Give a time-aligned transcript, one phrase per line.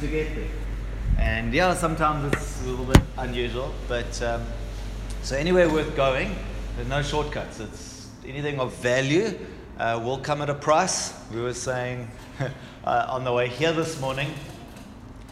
[0.00, 0.48] to get there.
[1.18, 4.42] And yeah, sometimes it's a little bit unusual, but um,
[5.22, 6.34] so anywhere worth going,
[6.76, 7.60] there's no shortcuts.
[7.60, 9.38] It's anything of value
[9.78, 11.12] uh, will come at a price.
[11.30, 12.10] We were saying
[12.84, 14.32] uh, on the way here this morning,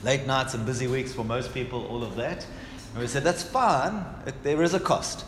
[0.05, 2.47] late nights and busy weeks for most people, all of that.
[2.93, 4.05] And we said that's fine.
[4.27, 5.25] It, there is a cost.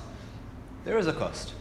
[0.85, 1.55] There is a cost.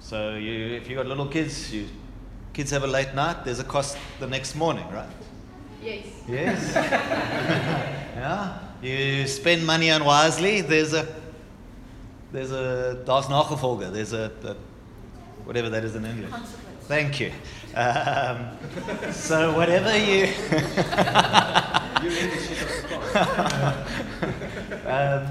[0.00, 1.88] So you, if you've got little kids, you,
[2.52, 5.08] kids have a late night, there's a cost the next morning, right?
[5.84, 6.06] Yes.
[6.26, 6.72] Yes.
[8.16, 8.58] yeah.
[8.82, 11.06] You spend money unwisely, there's a
[12.32, 14.56] there's a daar's nagevolge, there's a, a
[15.44, 16.30] whatever that is in English.
[16.30, 16.86] Consequence.
[16.86, 17.32] Thank you.
[17.74, 18.48] Um,
[19.12, 20.24] so whatever you
[24.86, 25.26] um,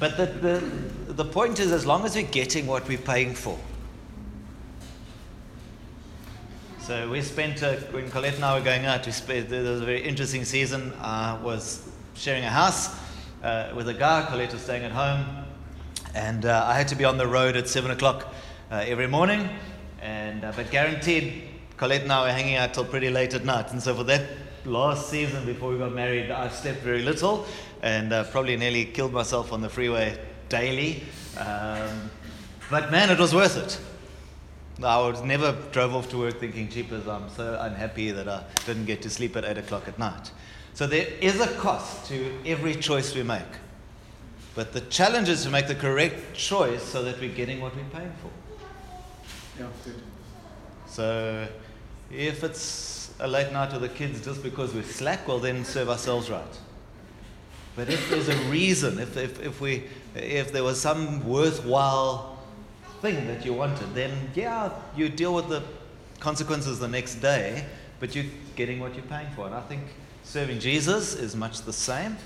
[0.00, 3.58] but the, the, the point is, as long as we're getting what we're paying for.
[6.86, 9.80] So we spent, uh, when Colette and I were going out, we spent, there was
[9.80, 10.92] a very interesting season.
[11.00, 12.94] I was sharing a house
[13.42, 15.46] uh, with a guy, Colette was staying at home,
[16.14, 18.28] and uh, I had to be on the road at 7 o'clock
[18.70, 19.48] uh, every morning.
[20.02, 21.44] And, uh, but guaranteed,
[21.78, 23.72] Colette and I were hanging out till pretty late at night.
[23.72, 24.28] And so for that
[24.66, 27.46] last season before we got married, I slept very little
[27.80, 30.18] and uh, probably nearly killed myself on the freeway
[30.50, 31.02] daily.
[31.38, 32.10] Um,
[32.70, 33.80] but man, it was worth it.
[34.82, 38.86] I was never drove off to work thinking, cheapers, I'm so unhappy that I didn't
[38.86, 40.32] get to sleep at 8 o'clock at night.
[40.74, 43.42] So there is a cost to every choice we make.
[44.56, 47.84] But the challenge is to make the correct choice so that we're getting what we're
[47.84, 48.30] paying for.
[49.60, 50.02] Yeah, good.
[50.88, 51.46] So
[52.10, 55.88] if it's a late night with the kids just because we're slack, well then serve
[55.88, 56.58] ourselves right.
[57.76, 62.33] But if there's a reason, if, if, if, we, if there was some worthwhile
[63.04, 65.62] thing that you wanted, then yeah, you deal with the
[66.20, 67.66] consequences the next day,
[68.00, 68.24] but you're
[68.56, 69.44] getting what you're paying for.
[69.44, 69.82] And I think
[70.22, 72.16] serving Jesus is much the same.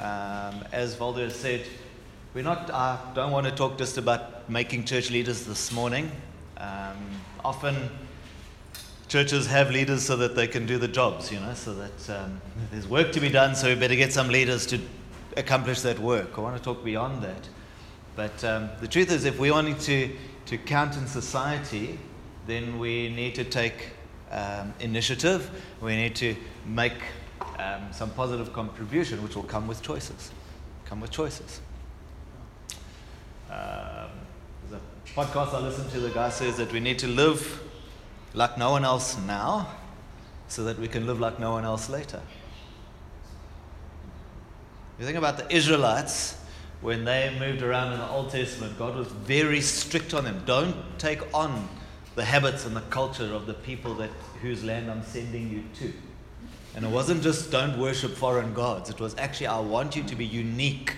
[0.00, 1.60] Um, as Valdo has said,
[2.32, 6.10] we're not, I don't want to talk just about making church leaders this morning.
[6.56, 6.96] Um,
[7.44, 7.90] often
[9.08, 12.40] churches have leaders so that they can do the jobs, you know, so that um,
[12.70, 14.80] there's work to be done, so we better get some leaders to
[15.36, 16.38] accomplish that work.
[16.38, 17.48] I want to talk beyond that.
[18.18, 20.10] But um, the truth is, if we wanted to,
[20.46, 22.00] to count in society,
[22.48, 23.90] then we need to take
[24.32, 25.48] um, initiative,
[25.80, 26.34] we need to
[26.66, 27.00] make
[27.60, 30.32] um, some positive contribution, which will come with choices.
[30.86, 31.60] Come with choices.
[33.48, 34.10] Um,
[34.68, 37.62] there's a podcast I listened to, the guy says that we need to live
[38.34, 39.68] like no one else now
[40.48, 42.20] so that we can live like no one else later.
[44.98, 46.37] You think about the Israelites
[46.80, 50.42] when they moved around in the Old Testament, God was very strict on them.
[50.46, 51.68] Don't take on
[52.14, 54.10] the habits and the culture of the people that
[54.42, 55.92] whose land I'm sending you to.
[56.76, 58.90] And it wasn't just don't worship foreign gods.
[58.90, 60.94] It was actually I want you to be unique.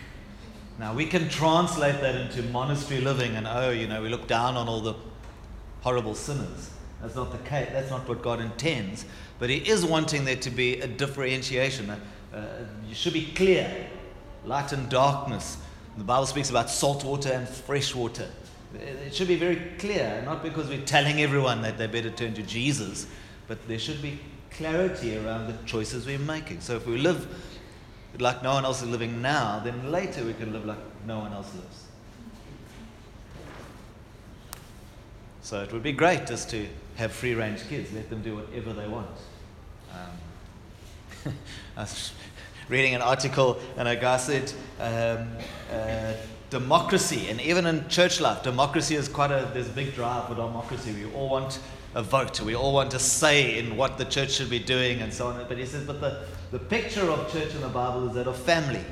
[0.79, 4.57] Now we can translate that into monastery living and oh, you know, we look down
[4.57, 4.95] on all the
[5.81, 6.71] horrible sinners.
[7.01, 7.69] That's not the case.
[7.73, 9.07] That's not what God intends.
[9.39, 11.91] But He is wanting there to be a differentiation.
[11.91, 12.45] Uh,
[12.87, 13.89] you should be clear,
[14.45, 15.57] light and darkness.
[15.97, 18.28] The Bible speaks about salt water and fresh water.
[18.75, 22.43] It should be very clear, not because we're telling everyone that they better turn to
[22.43, 23.06] Jesus,
[23.49, 26.61] but there should be clarity around the choices we're making.
[26.61, 27.27] So if we live
[28.19, 31.33] like no one else is living now, then later we can live like no one
[31.33, 31.84] else lives.
[35.43, 38.73] So it would be great just to have free range kids, let them do whatever
[38.73, 39.11] they want.
[39.93, 41.34] Um,
[41.77, 41.87] I
[42.70, 45.28] reading an article, and a guy said, um,
[45.72, 46.14] uh,
[46.50, 50.36] democracy, and even in church life, democracy is quite a, there's a big drive for
[50.36, 50.92] democracy.
[50.92, 51.60] We all want
[51.94, 55.12] a vote, we all want a say in what the church should be doing, and
[55.12, 55.44] so on.
[55.48, 58.36] But he says, but the, the picture of church in the Bible is that of
[58.36, 58.84] family.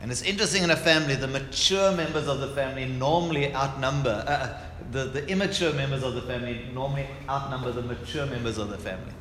[0.00, 4.58] And it's interesting in a family, the mature members of the family normally outnumber, uh,
[4.90, 9.12] the, the immature members of the family normally outnumber the mature members of the family.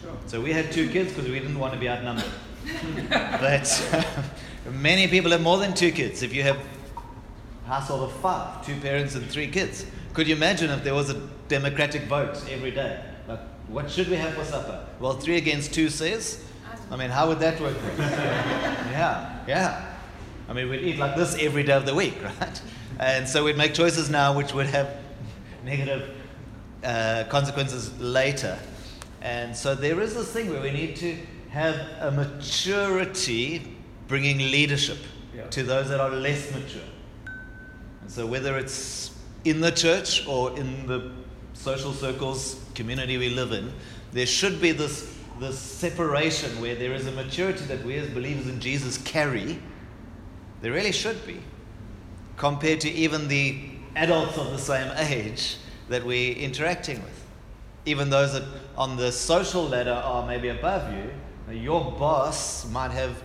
[0.00, 0.16] Sure.
[0.26, 2.24] So we had two kids because we didn't want to be outnumbered.
[3.10, 4.24] but
[4.72, 6.22] many people have more than two kids.
[6.22, 10.70] If you have a household of five, two parents and three kids, could you imagine
[10.70, 13.02] if there was a democratic vote every day?
[13.28, 14.86] Like, what should we have for supper?
[15.00, 16.44] Well, three against two says.
[16.90, 17.76] I mean, how would that work?
[17.98, 19.96] yeah, yeah.
[20.48, 22.62] I mean, we'd eat like this every day of the week, right?
[22.98, 24.96] And so we'd make choices now which would have
[25.64, 26.10] negative
[26.84, 28.58] uh, consequences later.
[29.20, 31.16] And so there is this thing where we need to
[31.50, 33.76] have a maturity
[34.08, 34.98] bringing leadership
[35.34, 35.46] Yeah.
[35.48, 36.82] to those that are less mature.
[38.02, 39.10] And so whether it's
[39.44, 41.10] in the church or in the
[41.54, 43.72] social circles, community we live in,
[44.12, 48.46] there should be this this separation where there is a maturity that we as believers
[48.48, 49.58] in Jesus carry,
[50.62, 51.42] there really should be,
[52.38, 53.60] compared to even the
[53.96, 55.58] adults of the same age
[55.90, 57.22] that we're interacting with.
[57.84, 58.44] Even those that
[58.78, 61.10] on the social ladder are maybe above you,
[61.50, 63.22] your boss might have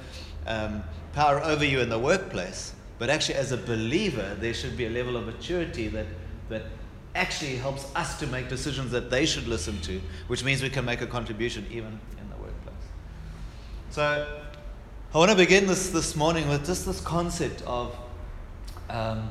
[0.47, 0.83] um,
[1.13, 4.89] power over you in the workplace, but actually, as a believer, there should be a
[4.89, 6.05] level of maturity that,
[6.49, 6.63] that
[7.15, 10.85] actually helps us to make decisions that they should listen to, which means we can
[10.85, 12.75] make a contribution even in the workplace.
[13.89, 14.41] So,
[15.13, 17.95] I want to begin this this morning with just this concept of
[18.89, 19.29] um,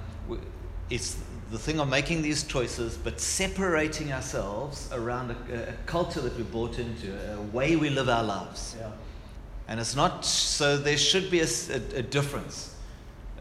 [0.91, 1.17] it's
[1.51, 6.45] the thing of making these choices, but separating ourselves around a, a culture that we
[6.45, 8.77] bought into, a way we live our lives.
[8.79, 8.91] Yeah.
[9.67, 12.77] And it's not so there should be a, a, a difference.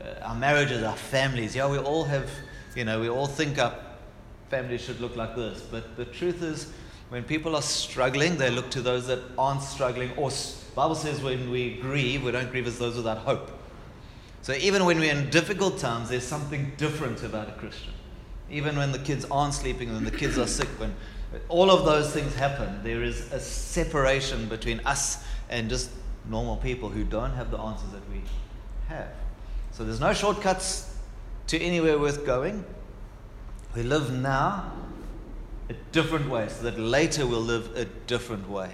[0.01, 2.29] Uh, our marriages, our families, yeah, we all have,
[2.75, 3.75] you know, we all think our
[4.49, 5.61] families should look like this.
[5.61, 6.71] But the truth is,
[7.09, 10.11] when people are struggling, they look to those that aren't struggling.
[10.17, 10.31] Or
[10.75, 13.51] Bible says when we grieve, we don't grieve as those without hope.
[14.41, 17.93] So even when we're in difficult times, there's something different about a Christian.
[18.51, 20.93] Even when the kids aren't sleeping, when the kids are sick, when
[21.47, 25.91] all of those things happen, there is a separation between us and just
[26.27, 28.21] normal people who don't have the answers that we
[28.87, 29.09] have.
[29.71, 30.95] So there's no shortcuts
[31.47, 32.65] to anywhere worth going.
[33.75, 34.71] We live now
[35.69, 38.71] a different way so that later we'll live a different way.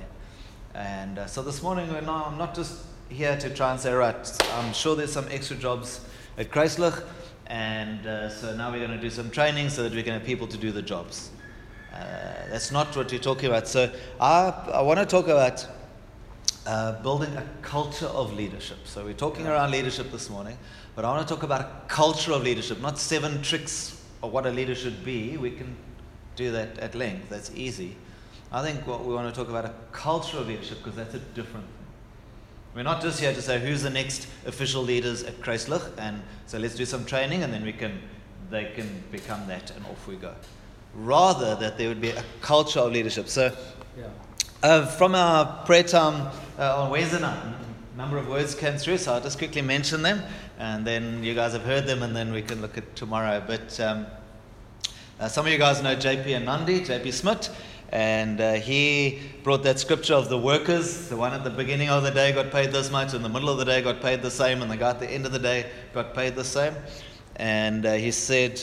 [0.73, 3.93] And uh, so this morning, we're not, I'm not just here to try and say,
[3.93, 4.15] right,
[4.53, 6.01] I'm sure there's some extra jobs
[6.37, 7.03] at Chrysler,
[7.47, 10.23] and uh, so now we're going to do some training so that we can have
[10.23, 11.29] people to do the jobs.
[11.93, 11.97] Uh,
[12.49, 13.67] that's not what we're talking about.
[13.67, 15.67] So I, I want to talk about
[16.65, 18.79] uh, building a culture of leadership.
[18.85, 20.57] So we're talking around leadership this morning,
[20.95, 24.45] but I want to talk about a culture of leadership, not seven tricks of what
[24.45, 25.37] a leader should be.
[25.37, 25.75] We can
[26.35, 27.29] do that at length.
[27.29, 27.95] That's easy.
[28.51, 31.19] I think what we want to talk about a culture of leadership because that's a
[31.19, 31.65] different.
[32.75, 36.57] We're not just here to say who's the next official leaders at Kreislich, and so
[36.57, 38.01] let's do some training, and then we can,
[38.49, 40.35] they can become that, and off we go.
[40.93, 43.29] Rather, that there would be a culture of leadership.
[43.29, 43.55] So,
[43.97, 44.07] Yeah.
[44.61, 46.29] uh, from our prayer time
[46.59, 47.39] uh, on Wednesday night,
[47.93, 50.21] a number of words came through, so I'll just quickly mention them,
[50.59, 53.41] and then you guys have heard them, and then we can look at tomorrow.
[53.47, 54.05] But um,
[55.17, 57.55] uh, some of you guys know JP and Nandi, JP Smith,
[57.91, 61.07] and uh, he brought that scripture of the workers.
[61.09, 63.49] The one at the beginning of the day got paid this much, in the middle
[63.49, 65.39] of the day got paid the same, and the guy at the end of the
[65.39, 66.73] day got paid the same.
[67.35, 68.61] And uh, he said,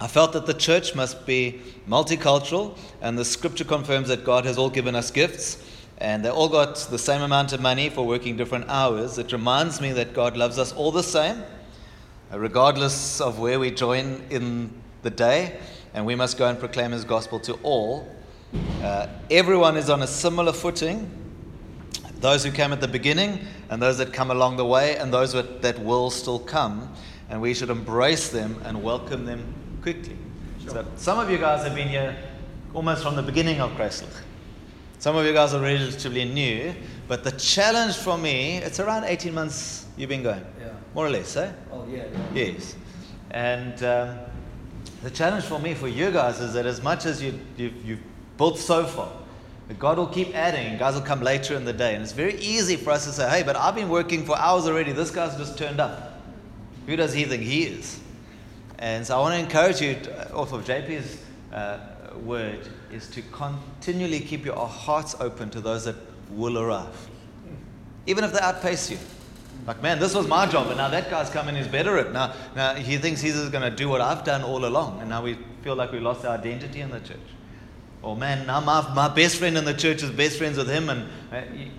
[0.00, 4.58] I felt that the church must be multicultural, and the scripture confirms that God has
[4.58, 5.62] all given us gifts,
[5.98, 9.18] and they all got the same amount of money for working different hours.
[9.18, 11.44] It reminds me that God loves us all the same,
[12.32, 14.72] regardless of where we join in
[15.02, 15.60] the day,
[15.94, 18.08] and we must go and proclaim His gospel to all.
[18.82, 21.08] Uh, everyone is on a similar footing.
[22.20, 23.40] Those who came at the beginning,
[23.70, 26.92] and those that come along the way, and those that, that will still come,
[27.30, 30.16] and we should embrace them and welcome them quickly.
[30.66, 32.16] So some of you guys have been here
[32.74, 34.08] almost from the beginning of Chrysler.
[34.98, 36.72] Some of you guys are relatively new,
[37.08, 40.68] but the challenge for me, it's around 18 months you've been going, Yeah.
[40.94, 41.50] more or less, eh?
[41.72, 42.04] Oh, yeah.
[42.34, 42.44] yeah.
[42.44, 42.76] Yes.
[43.32, 44.18] And um,
[45.02, 48.00] the challenge for me, for you guys, is that as much as you, you've, you've
[48.36, 49.10] built so far,
[49.68, 51.94] But God will keep adding, and guys will come later in the day.
[51.94, 54.66] And it's very easy for us to say, hey, but I've been working for hours
[54.66, 54.92] already.
[54.92, 56.20] This guy's just turned up.
[56.86, 58.00] Who does he think he is?
[58.78, 61.78] And so I want to encourage you, to, off of JP's uh,
[62.24, 65.96] word, is to continually keep your hearts open to those that
[66.30, 67.08] will arrive,
[68.06, 68.98] even if they outpace you.
[69.66, 72.12] Like, man, this was my job, and now that guy's coming, he's better at it.
[72.12, 75.22] Now, now he thinks he's going to do what I've done all along, and now
[75.22, 77.18] we feel like we lost our identity in the church.
[78.02, 80.90] Or, man, now my, my best friend in the church is best friends with him,
[80.90, 81.70] and uh, you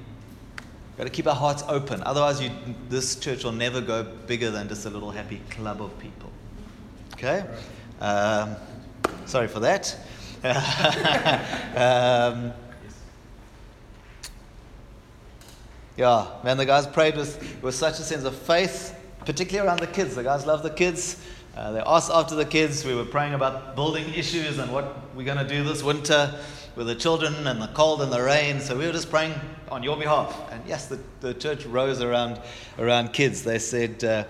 [0.98, 2.02] got to keep our hearts open.
[2.04, 2.50] Otherwise, you,
[2.88, 6.32] this church will never go bigger than just a little happy club of people.
[7.14, 7.46] Okay?
[8.00, 8.56] Um,
[9.26, 9.98] sorry for that.
[10.46, 12.54] um,
[15.98, 19.88] yeah, man, the guys prayed with, with such a sense of faith, particularly around the
[19.88, 20.16] kids.
[20.16, 21.22] The guys love the kids.
[21.56, 22.84] Uh, they asked after the kids.
[22.84, 26.34] We were praying about building issues and what we're going to do this winter
[26.76, 28.60] with the children and the cold and the rain.
[28.60, 29.36] So we were just praying
[29.70, 30.36] on your behalf.
[30.52, 32.42] And yes, the, the church rose around,
[32.80, 33.44] around kids.
[33.44, 34.24] They said, uh,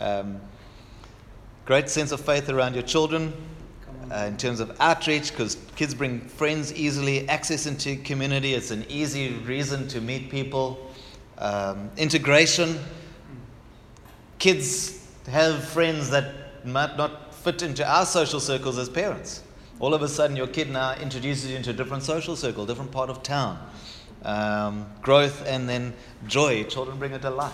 [0.00, 0.40] um,
[1.64, 3.32] great sense of faith around your children
[4.12, 8.54] uh, in terms of outreach because kids bring friends easily, access into community.
[8.54, 10.92] It's an easy reason to meet people.
[11.38, 12.78] Um, integration.
[14.38, 19.42] Kids have friends that might not fit into our social circles as parents.
[19.80, 22.90] All of a sudden, your kid now introduces you into a different social circle, different
[22.90, 23.58] part of town.
[24.24, 25.94] um, growth, and then
[26.26, 26.64] joy.
[26.64, 27.52] Children bring a delight.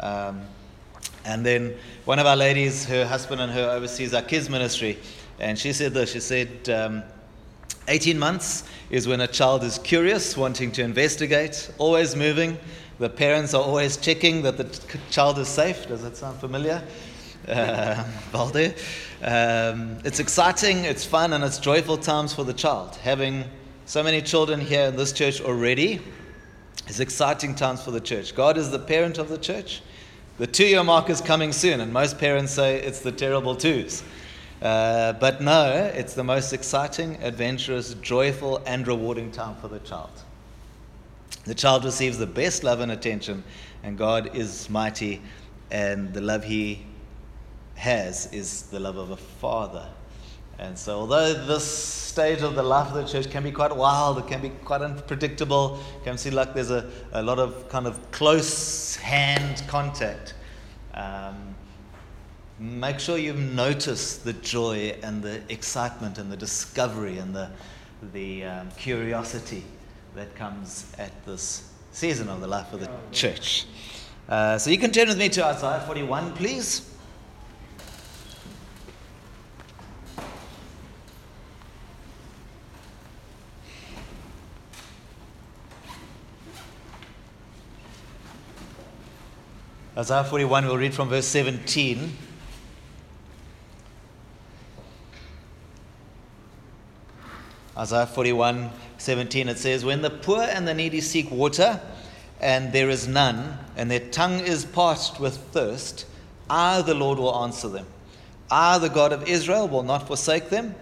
[0.00, 0.42] Um,
[1.24, 4.98] and then one of our ladies, her husband and her oversees our kids ministry,
[5.40, 6.12] and she said this.
[6.12, 7.02] She said, um,
[7.88, 12.58] 18 months is when a child is curious, wanting to investigate, always moving.
[12.98, 14.64] The parents are always checking that the
[15.10, 15.86] child is safe.
[15.88, 16.82] Does that sound familiar?
[17.58, 18.74] Uh, Valde.
[19.22, 22.96] Um, it's exciting, it's fun, and it's joyful times for the child.
[22.96, 23.44] Having
[23.86, 25.98] so many children here in this church already
[26.88, 28.34] is exciting times for the church.
[28.34, 29.80] God is the parent of the church.
[30.36, 34.02] The two year mark is coming soon, and most parents say it's the terrible twos.
[34.60, 40.10] Uh, but no, it's the most exciting, adventurous, joyful, and rewarding time for the child.
[41.44, 43.42] The child receives the best love and attention,
[43.82, 45.22] and God is mighty,
[45.70, 46.84] and the love he
[47.78, 49.88] has is the love of a father.
[50.58, 54.18] And so, although this stage of the life of the church can be quite wild,
[54.18, 57.86] it can be quite unpredictable, it can seem like there's a, a lot of kind
[57.86, 60.34] of close hand contact.
[60.94, 61.54] Um,
[62.58, 67.48] make sure you notice the joy and the excitement and the discovery and the,
[68.12, 69.62] the um, curiosity
[70.16, 73.66] that comes at this season of the life of the church.
[74.28, 76.97] Uh, so you can turn with me to Isaiah 41, please.
[89.98, 92.16] Isaiah 41, we'll read from verse 17.
[97.76, 101.80] Isaiah 41, 17, it says, When the poor and the needy seek water,
[102.40, 106.06] and there is none, and their tongue is parched with thirst,
[106.48, 107.86] I, the Lord, will answer them.
[108.52, 110.76] I, the God of Israel, will not forsake them.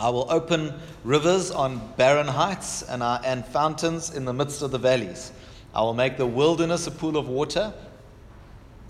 [0.00, 4.72] I will open rivers on barren heights and, uh, and fountains in the midst of
[4.72, 5.30] the valleys.
[5.72, 7.72] I will make the wilderness a pool of water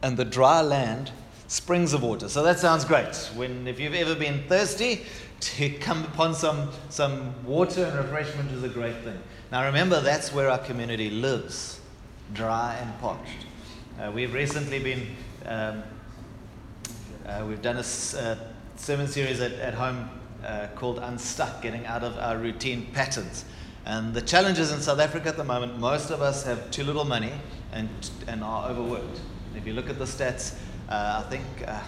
[0.02, 1.10] and the dry land
[1.48, 2.28] springs of water.
[2.28, 3.14] So that sounds great.
[3.34, 5.06] When if you've ever been thirsty,
[5.40, 9.18] to come upon some, some water and refreshment is a great thing.
[9.52, 11.80] Now remember, that's where our community lives,
[12.32, 13.46] dry and parched.
[14.00, 15.06] Uh, we've recently been,
[15.46, 15.82] um,
[17.26, 18.36] uh, we've done a uh,
[18.76, 20.10] sermon series at, at home
[20.44, 23.44] uh, called Unstuck, getting out of our routine patterns.
[23.84, 27.04] And the challenges in South Africa at the moment, most of us have too little
[27.04, 27.32] money
[27.72, 27.88] and,
[28.26, 29.20] and are overworked.
[29.56, 30.54] If you look at the stats,
[30.88, 31.80] uh, I think, uh,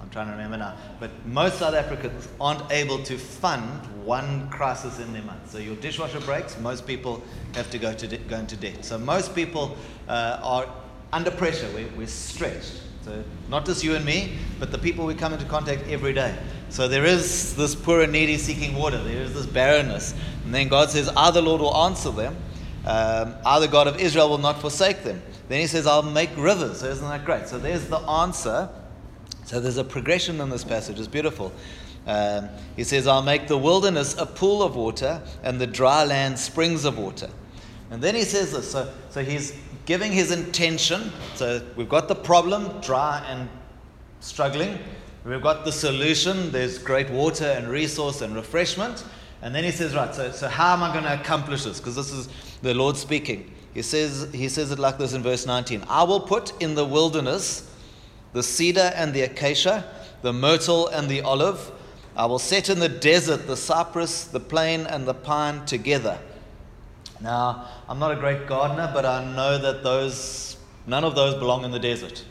[0.00, 5.00] I'm trying to remember now, but most South Africans aren't able to fund one crisis
[5.00, 5.50] in their month.
[5.50, 7.22] So your dishwasher breaks, most people
[7.54, 8.84] have to go, to de- go into debt.
[8.84, 9.76] So most people
[10.08, 10.68] uh, are
[11.12, 12.82] under pressure, we're, we're stretched.
[13.02, 16.36] So not just you and me, but the people we come into contact every day.
[16.70, 19.02] So there is this poor and needy seeking water.
[19.02, 20.14] There is this barrenness.
[20.44, 22.36] And then God says, I, the Lord, will answer them.
[22.84, 25.22] Um, the God of Israel, will not forsake them.
[25.48, 26.80] Then he says, I'll make rivers.
[26.80, 27.48] So isn't that great?
[27.48, 28.68] So there's the answer.
[29.44, 30.98] So there's a progression in this passage.
[30.98, 31.52] It's beautiful.
[32.06, 36.38] Um, he says, I'll make the wilderness a pool of water and the dry land
[36.38, 37.30] springs of water.
[37.90, 38.70] And then he says this.
[38.70, 39.54] So, so he's
[39.86, 41.10] giving his intention.
[41.34, 43.48] So we've got the problem, dry and
[44.20, 44.78] struggling.
[45.24, 46.50] We've got the solution.
[46.50, 49.04] There's great water and resource and refreshment.
[49.40, 51.78] And then he says, right, so, so how am I going to accomplish this?
[51.78, 52.28] Because this is
[52.62, 53.54] the Lord speaking.
[53.74, 56.84] He says, he says it like this in verse 19 I will put in the
[56.84, 57.68] wilderness
[58.32, 59.84] the cedar and the acacia,
[60.22, 61.72] the myrtle and the olive.
[62.16, 66.18] I will set in the desert the cypress, the plane, and the pine together.
[67.20, 70.56] Now, I'm not a great gardener, but I know that those,
[70.86, 72.24] none of those belong in the desert.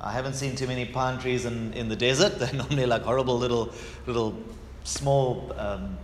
[0.00, 2.38] I haven't seen too many pine trees in, in the desert.
[2.38, 3.72] They're normally like horrible little,
[4.06, 4.36] little
[4.84, 5.98] small um,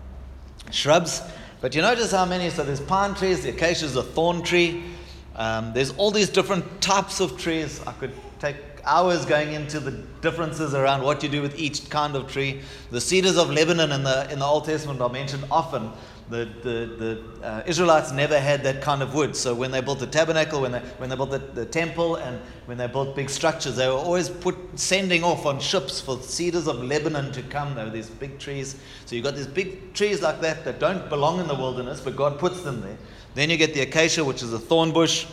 [0.71, 1.23] shrubs.
[1.61, 2.49] But you notice how many?
[2.49, 4.83] So there's pine trees, the acacia is a thorn tree.
[5.37, 7.83] Um, there's all these different types of trees.
[7.87, 9.91] I could take hours going into the
[10.23, 12.63] differences around what you do with each kind of tree.
[12.91, 15.91] The cedars of Lebanon in the, in the Old Testament are mentioned often
[16.31, 19.35] the, the, the uh, Israelites never had that kind of wood.
[19.35, 22.41] So when they built the tabernacle, when they, when they built the, the temple, and
[22.67, 26.69] when they built big structures, they were always put sending off on ships for cedars
[26.69, 27.75] of Lebanon to come.
[27.75, 28.77] There were these big trees.
[29.07, 32.15] So you've got these big trees like that that don't belong in the wilderness, but
[32.15, 32.97] God puts them there.
[33.35, 35.27] Then you get the acacia, which is a thorn bush.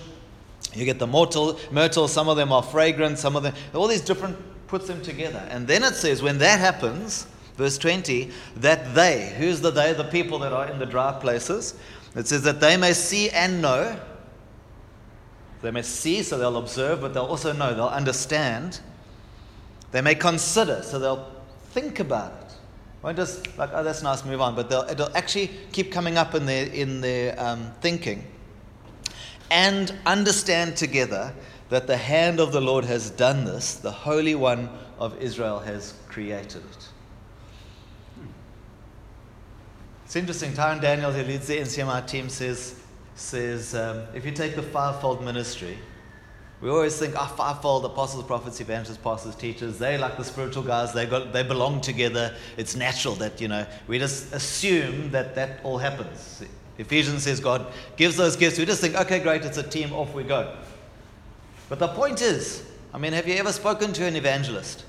[0.73, 2.07] You get the myrtle, myrtle.
[2.07, 3.19] Some of them are fragrant.
[3.19, 4.35] Some of them, all these different
[4.67, 5.47] puts them together.
[5.51, 7.27] And then it says, when that happens,
[7.57, 9.91] Verse 20, that they, who's the they?
[9.93, 11.73] The people that are in the dry places.
[12.15, 13.99] It says that they may see and know.
[15.63, 18.79] They may see, so they'll observe, but they'll also know, they'll understand.
[19.91, 21.31] They may consider, so they'll
[21.71, 22.53] think about it.
[23.01, 24.55] Won't just like, oh, that's nice, move on.
[24.55, 28.23] But they'll, it'll actually keep coming up in their, in their um, thinking.
[29.49, 31.33] And understand together
[31.69, 35.93] that the hand of the Lord has done this, the Holy One of Israel has
[36.07, 36.86] created it.
[40.07, 40.53] It's interesting.
[40.53, 42.79] Tyrone Daniel, who leads the NCMI team, says,
[43.15, 45.77] says um, if you take the fivefold ministry,
[46.61, 50.93] we always think, ah, fivefold apostles, prophets, evangelists, pastors, teachers, they like the spiritual guys,
[50.93, 52.33] they, got, they belong together.
[52.55, 56.41] It's natural that, you know, we just assume that that all happens.
[56.77, 58.57] Ephesians says God gives those gifts.
[58.57, 60.55] We just think, okay, great, it's a team, off we go.
[61.67, 64.85] But the point is, I mean, have you ever spoken to an evangelist?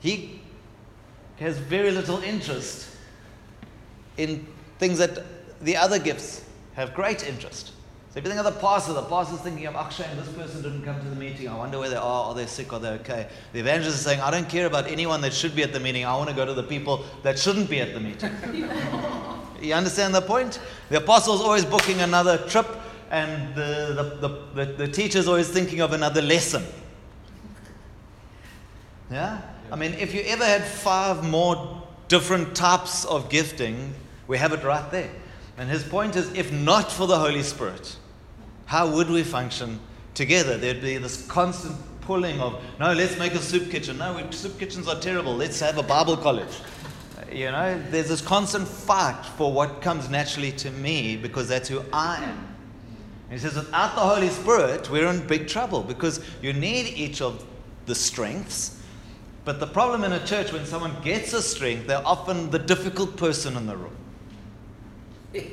[0.00, 0.40] He
[1.38, 2.87] has very little interest
[4.18, 4.46] in
[4.78, 5.18] things that
[5.62, 6.44] the other gifts
[6.74, 7.72] have great interest.
[8.10, 10.62] So if you think of the pastor, the pastor's thinking of, oh, shame, this person
[10.62, 11.48] didn't come to the meeting.
[11.48, 12.24] I wonder where they are.
[12.24, 12.72] Are they sick?
[12.72, 13.28] Are they okay?
[13.52, 16.04] The evangelist is saying, I don't care about anyone that should be at the meeting.
[16.06, 18.30] I want to go to the people that shouldn't be at the meeting.
[19.60, 20.58] you understand the point?
[20.88, 22.66] The apostle's always booking another trip,
[23.10, 26.64] and the, the, the, the, the teacher's always thinking of another lesson.
[29.10, 29.42] Yeah?
[29.70, 33.94] I mean, if you ever had five more different types of gifting,
[34.28, 35.10] we have it right there.
[35.56, 37.96] And his point is if not for the Holy Spirit,
[38.66, 39.80] how would we function
[40.14, 40.56] together?
[40.56, 43.98] There'd be this constant pulling of, no, let's make a soup kitchen.
[43.98, 45.34] No, soup kitchens are terrible.
[45.34, 46.54] Let's have a Bible college.
[47.32, 51.82] You know, there's this constant fight for what comes naturally to me because that's who
[51.92, 52.56] I am.
[53.30, 57.44] He says, without the Holy Spirit, we're in big trouble because you need each of
[57.84, 58.80] the strengths.
[59.44, 63.16] But the problem in a church, when someone gets a strength, they're often the difficult
[63.16, 63.96] person in the room.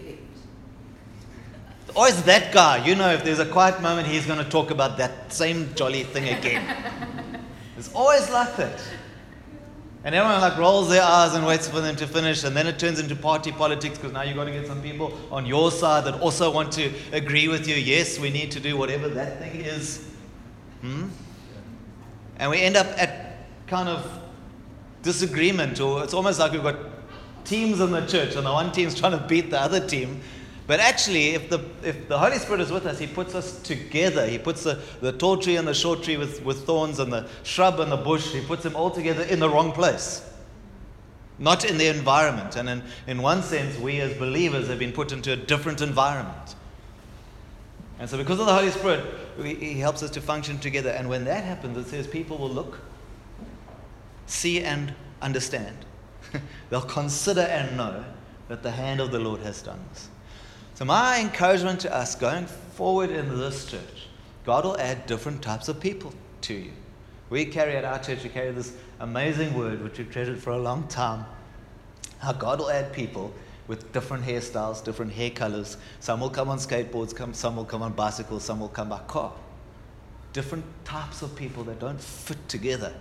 [1.95, 4.97] Always that guy, you know, if there's a quiet moment, he's going to talk about
[4.97, 6.63] that same jolly thing again.
[7.77, 8.83] it's always like that.
[10.03, 12.77] And everyone like rolls their eyes and waits for them to finish, and then it
[12.77, 16.05] turns into party politics because now you've got to get some people on your side
[16.05, 17.75] that also want to agree with you.
[17.75, 20.07] Yes, we need to do whatever that thing is.
[20.81, 21.07] Hmm?
[22.37, 24.07] And we end up at kind of
[25.01, 26.75] disagreement, or it's almost like we've got
[27.45, 30.21] teams in the church, and the one team's trying to beat the other team.
[30.67, 34.25] But actually, if the, if the Holy Spirit is with us, He puts us together.
[34.25, 37.27] He puts the, the tall tree and the short tree with, with thorns and the
[37.43, 40.27] shrub and the bush, He puts them all together in the wrong place,
[41.37, 42.55] not in the environment.
[42.55, 46.55] And in, in one sense, we as believers have been put into a different environment.
[47.99, 49.05] And so, because of the Holy Spirit,
[49.37, 50.89] we, He helps us to function together.
[50.89, 52.79] And when that happens, it says people will look,
[54.25, 55.84] see, and understand.
[56.69, 58.03] They'll consider and know
[58.47, 60.09] that the hand of the Lord has done this.
[60.75, 64.07] So, my encouragement to us going forward in this church,
[64.45, 66.71] God will add different types of people to you.
[67.29, 70.57] We carry at our church, we carry this amazing word which we've treasured for a
[70.57, 71.25] long time.
[72.19, 73.33] How God will add people
[73.67, 75.77] with different hairstyles, different hair colors.
[75.99, 78.99] Some will come on skateboards, come, some will come on bicycles, some will come by
[78.99, 79.33] car.
[80.33, 82.93] Different types of people that don't fit together.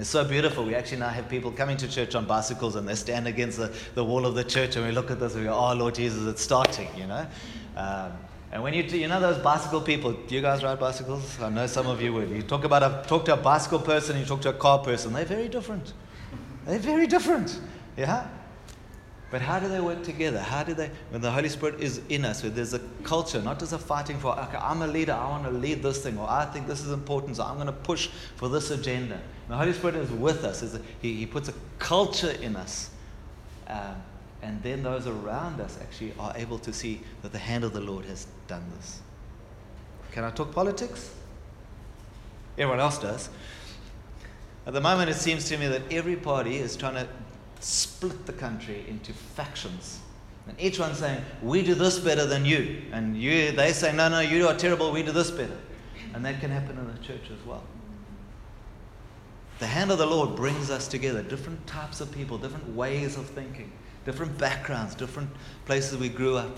[0.00, 0.64] It's so beautiful.
[0.64, 3.70] We actually now have people coming to church on bicycles and they stand against the,
[3.94, 5.94] the wall of the church and we look at this and we go, oh, Lord
[5.94, 7.26] Jesus, it's starting, you know?
[7.76, 8.12] Um,
[8.50, 11.38] and when you, do, you know those bicycle people, do you guys ride bicycles?
[11.38, 12.30] I know some of you would.
[12.30, 15.12] You talk, about a, talk to a bicycle person, you talk to a car person,
[15.12, 15.92] they're very different.
[16.64, 17.60] They're very different,
[17.98, 18.26] yeah?
[19.30, 20.40] But how do they work together?
[20.40, 23.58] How do they, when the Holy Spirit is in us, where there's a culture, not
[23.60, 26.26] just a fighting for, okay, I'm a leader, I want to lead this thing, or
[26.26, 29.20] I think this is important, so I'm going to push for this agenda.
[29.50, 30.78] The Holy Spirit is with us.
[31.02, 32.90] He, he puts a culture in us.
[33.66, 33.96] Um,
[34.42, 37.80] and then those around us actually are able to see that the hand of the
[37.80, 39.00] Lord has done this.
[40.12, 41.12] Can I talk politics?
[42.58, 43.28] Everyone else does.
[44.68, 47.08] At the moment, it seems to me that every party is trying to
[47.58, 49.98] split the country into factions.
[50.46, 52.82] And each one saying, we do this better than you.
[52.92, 55.58] And you, they say, no, no, you are terrible, we do this better.
[56.14, 57.64] And that can happen in the church as well.
[59.60, 63.26] The hand of the Lord brings us together, different types of people, different ways of
[63.26, 63.70] thinking,
[64.06, 65.28] different backgrounds, different
[65.66, 66.56] places we grew up.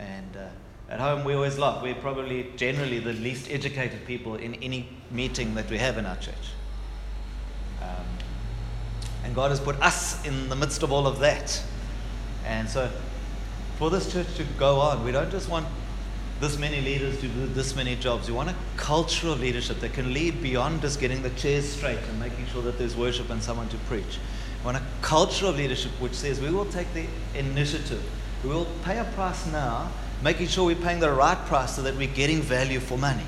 [0.00, 0.48] And uh,
[0.92, 1.80] at home, we always laugh.
[1.80, 6.16] We're probably generally the least educated people in any meeting that we have in our
[6.16, 6.34] church.
[7.80, 8.04] Um,
[9.24, 11.62] and God has put us in the midst of all of that.
[12.44, 12.90] And so,
[13.78, 15.68] for this church to go on, we don't just want
[16.42, 18.26] this many leaders to do this many jobs.
[18.26, 22.00] You want a culture of leadership that can lead beyond just getting the chairs straight
[22.10, 24.18] and making sure that there's worship and someone to preach.
[24.58, 28.02] We want a culture of leadership which says we will take the initiative.
[28.42, 31.96] We will pay a price now, making sure we're paying the right price so that
[31.96, 33.26] we're getting value for money.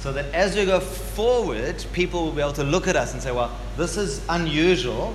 [0.00, 3.22] so that as we go forward, people will be able to look at us and
[3.22, 5.14] say, well, this is unusual,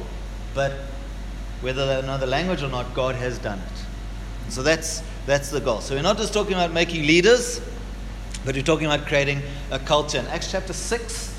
[0.54, 0.72] but
[1.60, 4.52] whether they know the language or not, God has done it.
[4.52, 5.82] So that's, that's the goal.
[5.82, 7.62] So we're not just talking about making leaders,
[8.44, 10.18] but we're talking about creating a culture.
[10.18, 11.36] In Acts chapter 6,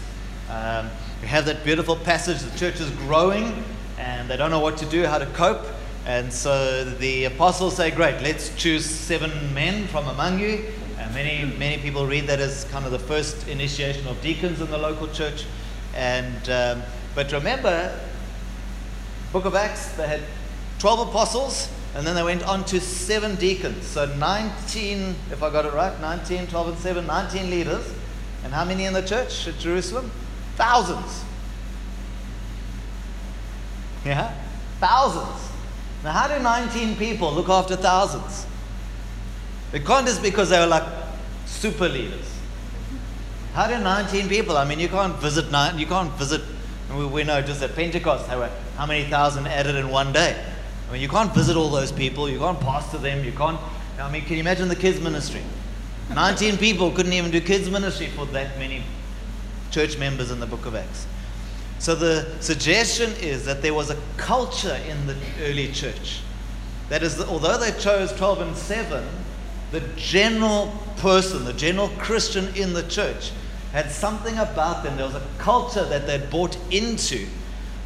[0.50, 0.88] um,
[1.20, 3.64] we have that beautiful passage the church is growing
[3.98, 5.66] and they don't know what to do, how to cope.
[6.06, 10.64] And so the apostles say, Great, let's choose seven men from among you.
[10.98, 14.70] And many, many people read that as kind of the first initiation of deacons in
[14.70, 15.44] the local church.
[15.94, 16.82] And, um,
[17.14, 17.98] but remember,
[19.32, 20.22] book of Acts, they had
[20.78, 23.86] 12 apostles, and then they went on to seven deacons.
[23.86, 27.94] So 19, if I got it right, 19, 12, and 7, 19 leaders.
[28.44, 30.10] And how many in the church at Jerusalem?
[30.56, 31.22] Thousands.
[34.04, 34.34] Yeah?
[34.80, 35.50] Thousands.
[36.02, 38.46] Now, how do 19 people look after thousands?
[39.72, 40.84] It can't just because they were like
[41.46, 42.28] super leaders.
[43.52, 44.56] How do 19 people?
[44.56, 46.42] I mean, you can't visit nine, you can't visit.
[46.90, 50.42] We, we know just at Pentecost how, how many thousand added in one day.
[50.92, 52.28] I mean, you can't visit all those people.
[52.28, 53.24] You can't pastor them.
[53.24, 53.58] You can't.
[53.98, 55.40] I mean, can you imagine the kids ministry?
[56.14, 58.82] 19 people couldn't even do kids ministry for that many
[59.70, 61.06] church members in the book of Acts.
[61.78, 66.20] So the suggestion is that there was a culture in the early church.
[66.90, 69.02] That is, although they chose 12 and 7,
[69.70, 73.32] the general person, the general Christian in the church,
[73.72, 74.98] had something about them.
[74.98, 77.28] There was a culture that they'd bought into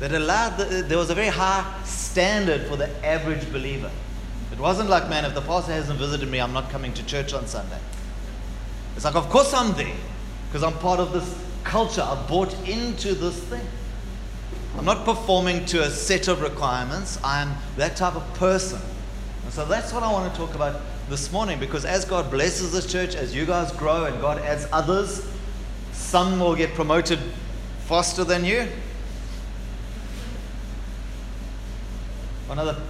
[0.01, 3.91] that allowed, the, there was a very high standard for the average believer.
[4.53, 7.33] It wasn't like, man, if the pastor hasn't visited me, I'm not coming to church
[7.33, 7.79] on Sunday.
[8.95, 9.95] It's like, of course I'm there
[10.49, 12.03] because I'm part of this culture.
[12.03, 13.67] I've bought into this thing.
[14.79, 17.19] I'm not performing to a set of requirements.
[17.25, 18.81] I'm that type of person.
[19.45, 22.73] And so that's what I want to talk about this morning because as God blesses
[22.73, 25.27] this church, as you guys grow and God adds others,
[25.93, 27.19] some will get promoted
[27.87, 28.69] faster than you.
[32.47, 32.81] One of the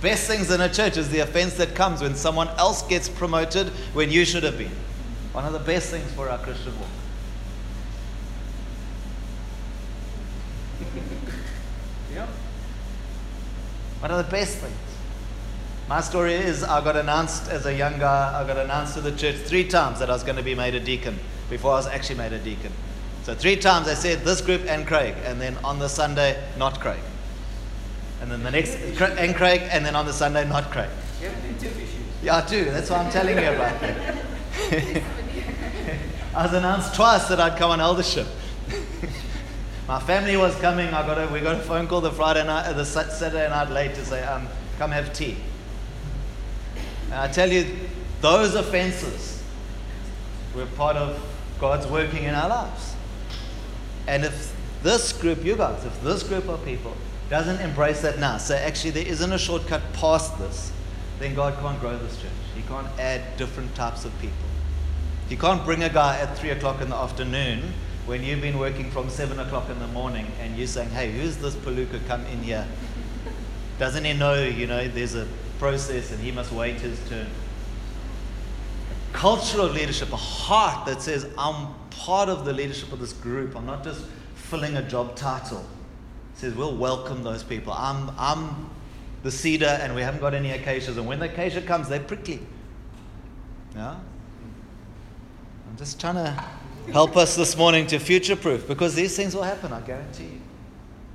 [0.00, 3.68] best things in a church is the offense that comes when someone else gets promoted
[3.94, 4.72] when you should have been.
[5.32, 6.88] One of the best things for our Christian walk.
[12.14, 12.26] yeah.
[14.00, 14.76] One of the best things.
[15.88, 19.12] My story is I got announced as a young guy, I got announced to the
[19.12, 21.18] church three times that I was going to be made a deacon
[21.48, 22.72] before I was actually made a deacon.
[23.22, 26.78] So three times I said this group and Craig, and then on the Sunday, not
[26.80, 27.00] Craig.
[28.20, 30.90] And then the next, and Craig, and then on the Sunday, not Craig.
[32.22, 32.64] Yeah, I do.
[32.64, 33.80] That's what I'm telling you about.
[33.80, 34.24] That.
[36.34, 38.26] I was announced twice that I'd come on eldership.
[39.86, 40.88] My family was coming.
[40.88, 43.70] I got a, we got a phone call the Friday night, uh, the Saturday night
[43.70, 44.46] late to say, um,
[44.78, 45.36] come have tea.
[47.06, 47.66] And I tell you,
[48.20, 49.42] those offenses
[50.54, 51.18] were part of
[51.58, 52.94] God's working in our lives.
[54.06, 56.94] And if this group, you guys, if this group of people
[57.30, 60.72] doesn't embrace that now, so actually, there isn't a shortcut past this,
[61.18, 62.30] then God can't grow this church.
[62.54, 64.36] He can't add different types of people.
[65.28, 67.74] He can't bring a guy at 3 o'clock in the afternoon
[68.06, 71.36] when you've been working from 7 o'clock in the morning and you're saying, hey, who's
[71.36, 72.66] this Paluka come in here?
[73.78, 77.26] Doesn't he know, you know, there's a process and he must wait his turn?
[79.14, 83.56] Of leadership, a heart that says, I'm part of the leadership of this group.
[83.56, 85.66] I'm not just filling a job title.
[86.38, 87.72] Says, we'll welcome those people.
[87.72, 88.70] I'm, I'm
[89.24, 90.96] the cedar and we haven't got any acacias.
[90.96, 92.40] And when the acacia comes, they're prickly.
[93.74, 93.96] Yeah?
[95.68, 96.44] I'm just trying to
[96.92, 100.40] help us this morning to future proof because these things will happen, I guarantee you.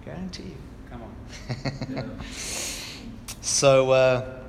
[0.04, 0.58] Guarantee you.
[0.92, 2.20] Come on.
[3.44, 4.40] So, uh,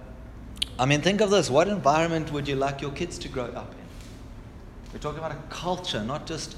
[0.79, 1.51] I mean, think of this.
[1.51, 4.93] What environment would you like your kids to grow up in?
[4.93, 6.57] We're talking about a culture, not just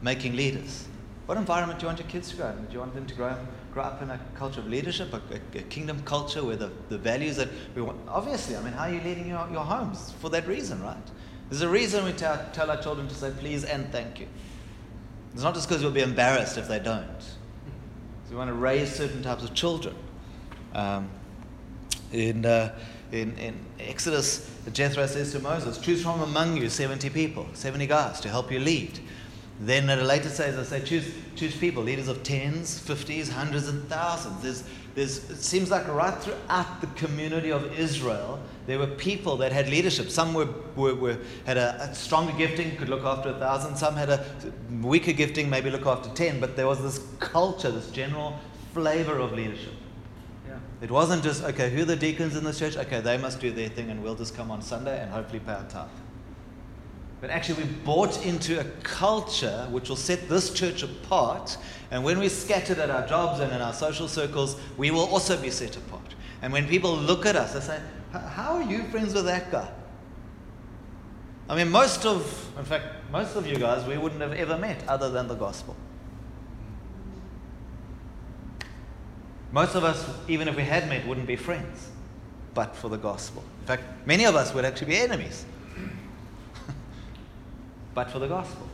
[0.00, 0.87] making leaders.
[1.28, 2.64] What environment do you want your kids to grow in?
[2.64, 3.36] Do you want them to grow,
[3.74, 5.20] grow up in a culture of leadership, a,
[5.58, 8.00] a, kingdom culture where the, the values that we want?
[8.08, 10.14] Obviously, I mean, how are you leading your, your homes?
[10.20, 10.96] For that reason, right?
[11.50, 14.26] There's a reason we tell, tell our children to say please and thank you.
[15.34, 17.20] It's not just because you'll be embarrassed if they don't.
[17.20, 19.96] So we want to raise certain types of children.
[20.72, 21.10] Um,
[22.10, 22.74] in, uh,
[23.12, 28.18] in, in Exodus, Jethro says to Moses, Choose from among you 70 people, 70 guys
[28.20, 28.98] to help you lead.
[29.60, 33.68] Then at a later stage, I say, choose, choose people, leaders of tens, fifties, hundreds,
[33.68, 34.40] and thousands.
[34.42, 39.50] There's, there's, it seems like right throughout the community of Israel, there were people that
[39.50, 40.10] had leadership.
[40.10, 43.76] Some were, were, were had a, a, stronger gifting, could look after a thousand.
[43.76, 44.24] Some had a
[44.80, 46.38] weaker gifting, maybe look after ten.
[46.38, 48.38] But there was this culture, this general
[48.74, 49.72] flavor of leadership.
[50.46, 50.58] Yeah.
[50.82, 52.76] It wasn't just, okay, who are the deacons in this church?
[52.76, 55.52] Okay, they must do their thing and we'll just come on Sunday and hopefully pay
[55.52, 55.88] our tithe.
[57.20, 61.56] But actually, we bought into a culture which will set this church apart.
[61.90, 65.40] And when we're scattered at our jobs and in our social circles, we will also
[65.40, 66.14] be set apart.
[66.42, 67.80] And when people look at us, they say,
[68.12, 69.68] How are you friends with that guy?
[71.48, 74.86] I mean, most of, in fact, most of you guys we wouldn't have ever met
[74.86, 75.74] other than the gospel.
[79.50, 81.88] Most of us, even if we had met, wouldn't be friends
[82.54, 83.42] but for the gospel.
[83.60, 85.44] In fact, many of us would actually be enemies
[87.98, 88.64] but for the gospel.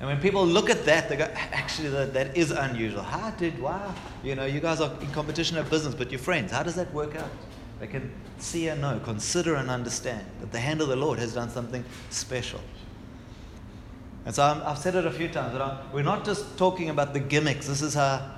[0.00, 3.04] And when people look at that, they go, actually, that, that is unusual.
[3.04, 6.50] How did, wow, you know, you guys are in competition of business, but you're friends.
[6.50, 7.30] How does that work out?
[7.78, 11.32] They can see and know, consider and understand that the hand of the Lord has
[11.32, 12.60] done something special.
[14.24, 16.90] And so i have said it a few times, but I'm, we're not just talking
[16.90, 17.68] about the gimmicks.
[17.68, 18.28] This is how,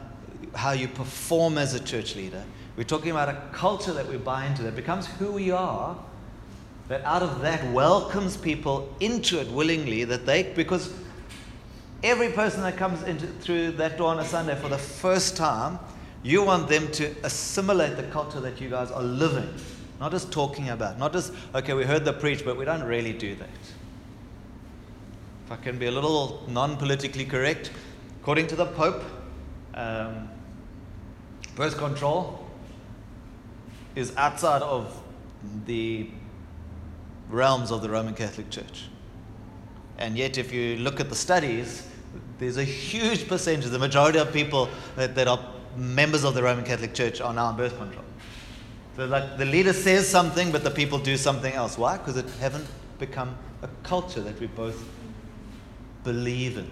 [0.54, 2.44] how you perform as a church leader.
[2.76, 5.96] We're talking about a culture that we buy into that becomes who we are,
[6.88, 10.92] that out of that welcomes people into it willingly, that they, because
[12.02, 15.78] every person that comes into, through that door on a Sunday for the first time,
[16.22, 19.48] you want them to assimilate the culture that you guys are living,
[20.00, 23.12] not just talking about, not just, okay, we heard the preach, but we don't really
[23.12, 23.48] do that.
[25.44, 27.70] If I can be a little non politically correct,
[28.20, 29.02] according to the Pope,
[29.74, 30.28] um,
[31.54, 32.46] birth control
[33.94, 35.02] is outside of
[35.66, 36.10] the
[37.30, 38.84] realms of the Roman Catholic Church.
[39.98, 41.86] And yet, if you look at the studies,
[42.38, 45.40] there's a huge percentage, the majority of people that, that are
[45.76, 48.04] members of the Roman Catholic Church are now on birth control.
[48.96, 51.78] So, like, the leader says something, but the people do something else.
[51.78, 51.98] Why?
[51.98, 52.66] Because it haven't
[52.98, 54.88] become a culture that we both
[56.04, 56.70] believe in.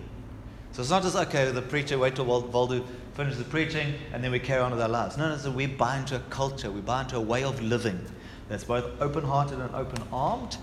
[0.73, 4.31] So it's not just, okay, the preacher, wait till Waldo finishes the preaching, and then
[4.31, 5.17] we carry on with our lives.
[5.17, 8.05] No, no, so we buy into a culture, we buy into a way of living
[8.49, 10.57] that's both open hearted and open armed,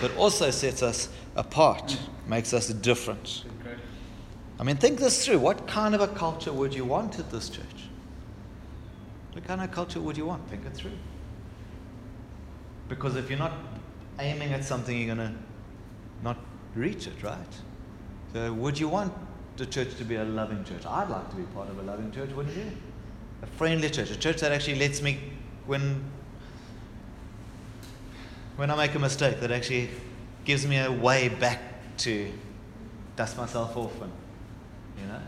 [0.00, 1.96] but also sets us apart,
[2.26, 3.44] makes us different.
[4.60, 5.38] I mean, think this through.
[5.38, 7.64] What kind of a culture would you want at this church?
[9.32, 10.48] What kind of culture would you want?
[10.50, 10.98] Think it through.
[12.88, 13.52] Because if you're not
[14.18, 15.34] aiming at something, you're going to
[16.24, 16.38] not
[16.74, 17.38] reach it, right?
[18.32, 19.12] So, would you want
[19.56, 20.84] the church to be a loving church?
[20.86, 22.70] I'd like to be part of a loving church, wouldn't you?
[23.42, 25.20] A friendly church, a church that actually lets me,
[25.66, 26.02] when,
[28.58, 29.88] when I make a mistake, that actually
[30.44, 31.60] gives me a way back
[31.98, 32.28] to
[33.14, 34.10] dust myself off and
[35.00, 35.20] you know,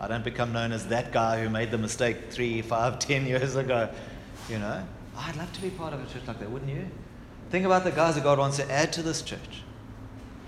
[0.00, 3.54] I don't become known as that guy who made the mistake three, five, ten years
[3.54, 3.88] ago.
[4.48, 4.84] You know,
[5.16, 6.84] I'd love to be part of a church like that, wouldn't you?
[7.50, 9.62] Think about the guys that God wants to add to this church.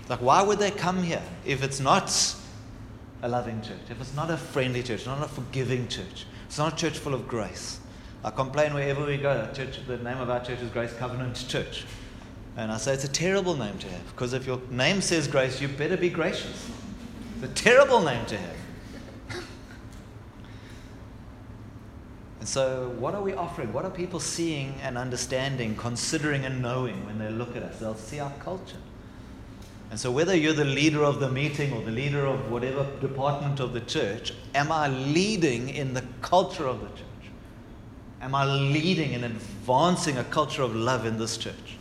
[0.09, 2.35] Like, why would they come here if it's not
[3.21, 6.73] a loving church, if it's not a friendly church, not a forgiving church, it's not
[6.73, 7.79] a church full of grace?
[8.25, 9.49] I complain wherever we go.
[9.53, 11.85] Church, the name of our church is Grace Covenant Church.
[12.57, 15.59] And I say it's a terrible name to have because if your name says grace,
[15.59, 16.69] you better be gracious.
[17.35, 18.55] It's a terrible name to have.
[22.45, 23.73] And so, what are we offering?
[23.73, 27.79] What are people seeing and understanding, considering and knowing when they look at us?
[27.79, 28.77] They'll see our culture.
[29.89, 33.59] And so, whether you're the leader of the meeting or the leader of whatever department
[33.59, 37.31] of the church, am I leading in the culture of the church?
[38.21, 41.77] Am I leading in advancing a culture of love in this church?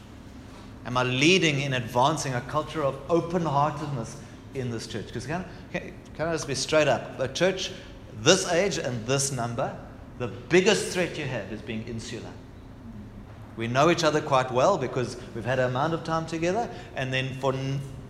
[0.86, 4.16] Am I leading in advancing a culture of open heartedness
[4.54, 5.06] in this church?
[5.06, 7.18] Because can, can, can I just be straight up?
[7.18, 7.70] A church
[8.20, 9.76] this age and this number
[10.18, 12.30] the biggest threat you have is being insular.
[13.56, 17.12] We know each other quite well because we've had an amount of time together, and
[17.12, 17.54] then for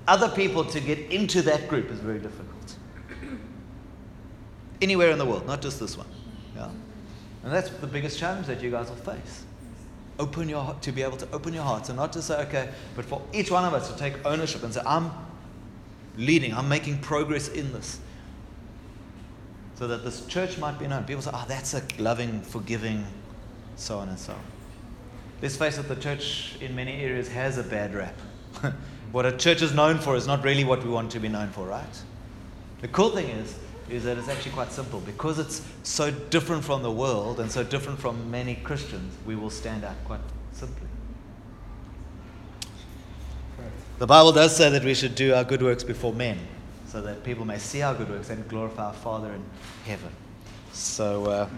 [0.07, 2.77] other people to get into that group is very difficult.
[4.83, 6.07] Anywhere in the world, not just this one.
[6.55, 6.69] Yeah?
[7.43, 9.44] And that's the biggest challenge that you guys will face.
[10.19, 12.71] Open your heart, to be able to open your hearts and not to say, okay,
[12.95, 15.11] but for each one of us to take ownership and say, I'm
[16.17, 17.99] leading, I'm making progress in this
[19.77, 21.05] so that this church might be known.
[21.05, 23.05] People say, oh, that's a loving, forgiving,
[23.77, 24.41] so on and so on.
[25.43, 28.15] Let's face it, the church in many areas has a bad rap.
[29.13, 31.51] what a church is known for is not really what we want to be known
[31.51, 32.03] for, right?
[32.81, 33.59] The cool thing is,
[33.91, 35.01] is that it's actually quite simple.
[35.01, 39.51] Because it's so different from the world and so different from many Christians, we will
[39.51, 40.21] stand out quite
[40.53, 40.89] simply.
[43.99, 46.39] The Bible does say that we should do our good works before men
[46.89, 49.43] so that people may see our good works and glorify our Father in
[49.85, 50.11] heaven.
[50.73, 51.49] So, uh,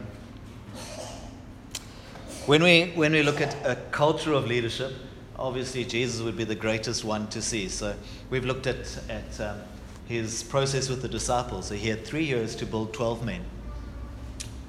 [2.45, 4.93] when, we, when we look at a culture of leadership,
[5.39, 7.69] obviously Jesus would be the greatest one to see.
[7.69, 7.95] So,
[8.29, 9.61] we've looked at, at um,
[10.07, 11.67] his process with the disciples.
[11.67, 13.43] So, he had three years to build 12 men,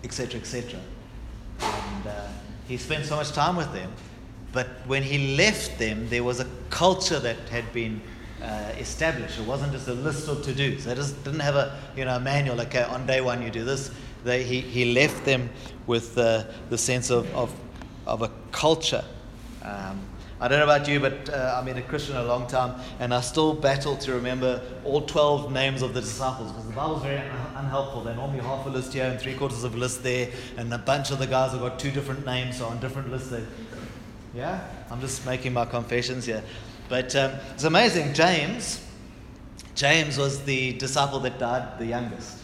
[0.04, 0.80] etc., etc.
[1.60, 2.28] And uh,
[2.68, 3.92] he spent so much time with them.
[4.54, 8.02] But when he left them, there was a culture that had been
[8.42, 9.40] uh, established.
[9.40, 10.86] It wasn't just a list of to dos.
[10.86, 13.92] They just didn't have a you know, manual, okay, on day one you do this.
[14.24, 15.50] They, he, he left them
[15.86, 17.54] with uh, the sense of, of,
[18.06, 19.04] of a culture.
[19.64, 20.02] Um,
[20.40, 23.12] I don't know about you, but uh, I've been a Christian a long time, and
[23.12, 27.18] I still battle to remember all 12 names of the disciples because the Bible's very
[27.18, 28.04] un- unhelpful.
[28.04, 30.78] They're normally half a list here and three quarters of a list there, and a
[30.78, 33.30] bunch of the guys have got two different names, so on different lists.
[33.30, 33.44] They,
[34.36, 34.68] yeah?
[34.92, 36.44] I'm just making my confessions here.
[36.88, 38.14] But um, it's amazing.
[38.14, 38.86] James,
[39.74, 42.38] James was the disciple that died the youngest.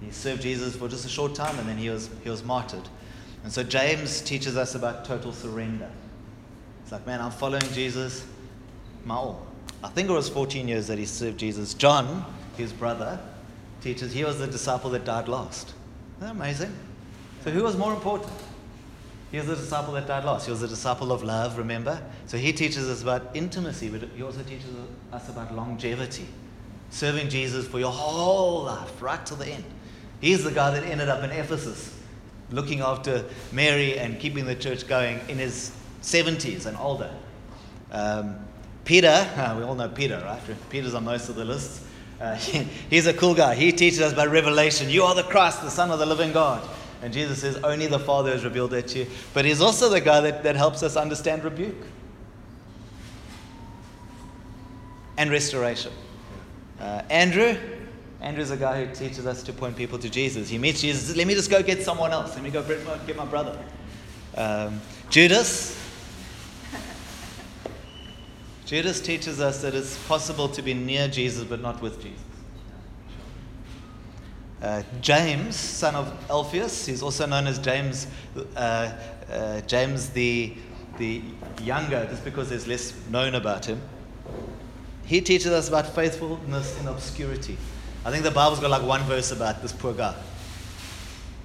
[0.00, 2.88] He served Jesus for just a short time, and then he was, he was martyred.
[3.42, 5.90] And so James teaches us about total surrender.
[6.90, 8.26] It's like, man, I'm following Jesus,
[9.08, 9.46] all.
[9.80, 11.72] I think it was 14 years that he served Jesus.
[11.72, 12.24] John,
[12.56, 13.20] his brother,
[13.80, 15.68] teaches he was the disciple that died last.
[15.68, 15.74] Isn't
[16.18, 16.74] that amazing?
[17.44, 18.32] So who was more important?
[19.30, 20.46] He was the disciple that died last.
[20.46, 22.02] He was the disciple of love, remember?
[22.26, 24.74] So he teaches us about intimacy, but he also teaches
[25.12, 26.26] us about longevity.
[26.90, 29.64] Serving Jesus for your whole life, right to the end.
[30.20, 31.96] He's the guy that ended up in Ephesus,
[32.50, 37.10] looking after Mary and keeping the church going in his 70s and older.
[37.90, 38.36] Um,
[38.84, 40.40] Peter, we all know Peter, right?
[40.70, 41.86] Peter's on most of the lists.
[42.20, 42.58] Uh, he,
[42.90, 43.54] he's a cool guy.
[43.54, 44.90] He teaches us by revelation.
[44.90, 46.66] You are the Christ, the Son of the living God.
[47.02, 49.06] And Jesus says, Only the Father has revealed that to you.
[49.32, 51.86] But he's also the guy that, that helps us understand rebuke
[55.16, 55.92] and restoration.
[56.78, 57.56] Uh, Andrew,
[58.20, 60.48] Andrew's a guy who teaches us to point people to Jesus.
[60.48, 62.34] He meets Jesus, let me just go get someone else.
[62.34, 62.62] Let me go
[63.06, 63.58] get my brother.
[64.36, 65.79] Um, Judas,
[68.70, 72.20] Judas teaches us that it's possible to be near Jesus but not with Jesus.
[74.62, 78.06] Uh, James, son of Alphaeus, he's also known as James,
[78.54, 78.92] uh,
[79.28, 80.52] uh, James the,
[80.98, 81.20] the
[81.64, 83.82] younger, just because there's less known about him.
[85.04, 87.56] He teaches us about faithfulness in obscurity.
[88.04, 90.14] I think the Bible's got like one verse about this poor guy.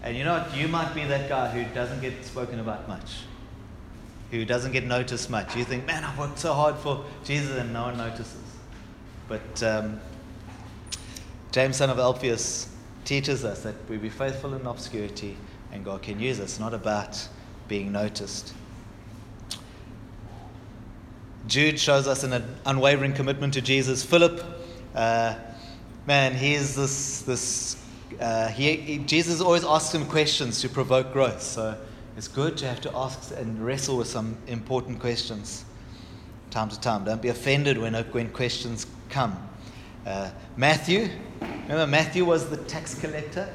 [0.04, 0.56] And you know what?
[0.56, 3.22] You might be that guy who doesn't get spoken about much,
[4.36, 5.56] who doesn't get noticed much.
[5.56, 8.42] You think, man, I've worked so hard for Jesus and no one notices.
[9.28, 10.00] But um,
[11.52, 12.70] James, son of Alphaeus,
[13.06, 15.38] teaches us that we be faithful in obscurity
[15.72, 17.28] and God can use us, not about
[17.68, 18.54] being noticed.
[21.48, 24.04] Jude shows us an unwavering commitment to Jesus.
[24.04, 24.44] Philip,
[24.96, 25.36] uh,
[26.08, 27.84] man, he's this, this
[28.20, 31.42] uh, he, he, Jesus always asks him questions to provoke growth.
[31.42, 31.78] So
[32.18, 35.66] it's good to have to ask and wrestle with some important questions
[36.56, 37.04] time to time.
[37.04, 39.38] Don't be offended when, when questions come.
[40.06, 41.10] Uh, Matthew,
[41.42, 43.54] remember Matthew was the tax collector?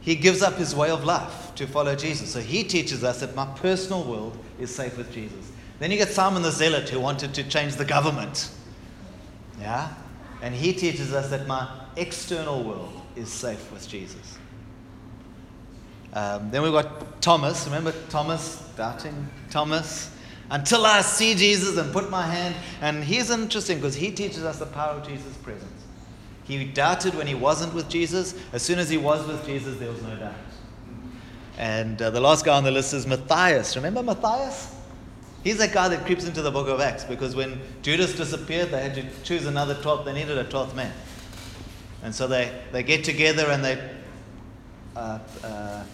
[0.00, 2.32] He gives up his way of life to follow Jesus.
[2.32, 5.52] So he teaches us that my personal world is safe with Jesus.
[5.78, 8.50] Then you get Simon the Zealot who wanted to change the government.
[9.60, 9.94] Yeah?
[10.42, 14.36] And he teaches us that my external world is safe with Jesus.
[16.12, 17.64] Um, then we've got Thomas.
[17.66, 20.10] Remember Thomas, doubting Thomas?
[20.50, 22.54] Until I see Jesus and put my hand.
[22.80, 25.70] And he's interesting because he teaches us the power of Jesus' presence.
[26.44, 28.34] He doubted when he wasn't with Jesus.
[28.52, 30.34] As soon as he was with Jesus, there was no doubt.
[31.56, 33.76] And uh, the last guy on the list is Matthias.
[33.76, 34.74] Remember Matthias?
[35.44, 38.82] He's that guy that creeps into the book of Acts because when Judas disappeared, they
[38.82, 40.04] had to choose another 12th.
[40.04, 40.92] They needed a 12th man.
[42.02, 43.90] And so they, they get together and they
[44.94, 45.84] uh, uh,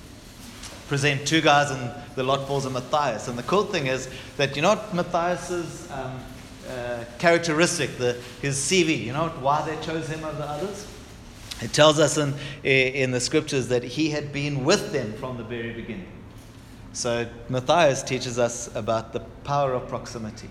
[0.88, 3.28] present two guys, and the lot falls on Matthias.
[3.28, 6.18] And the cool thing is that you know what Matthias's um,
[6.68, 10.86] uh, characteristic, the, his CV, you know why they chose him over the others?
[11.60, 15.44] It tells us in, in the scriptures that he had been with them from the
[15.44, 16.08] very beginning.
[16.92, 20.48] So Matthias teaches us about the power of proximity.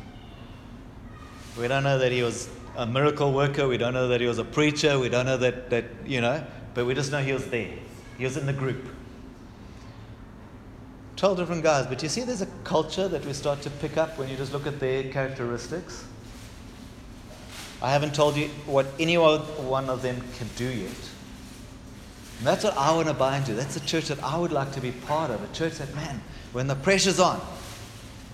[1.57, 4.37] We don't know that he was a miracle worker, we don't know that he was
[4.37, 7.47] a preacher, we don't know that, that you know, but we just know he was
[7.47, 7.71] there.
[8.17, 8.85] He was in the group.
[11.17, 14.17] 12 different guys, but you see there's a culture that we start to pick up
[14.19, 16.05] when you just look at their characteristics.
[17.81, 20.91] I haven't told you what any one of them can do yet.
[22.37, 23.55] And that's what I want to buy into.
[23.55, 25.43] That's a church that I would like to be part of.
[25.43, 26.21] A church that, man,
[26.53, 27.41] when the pressure's on,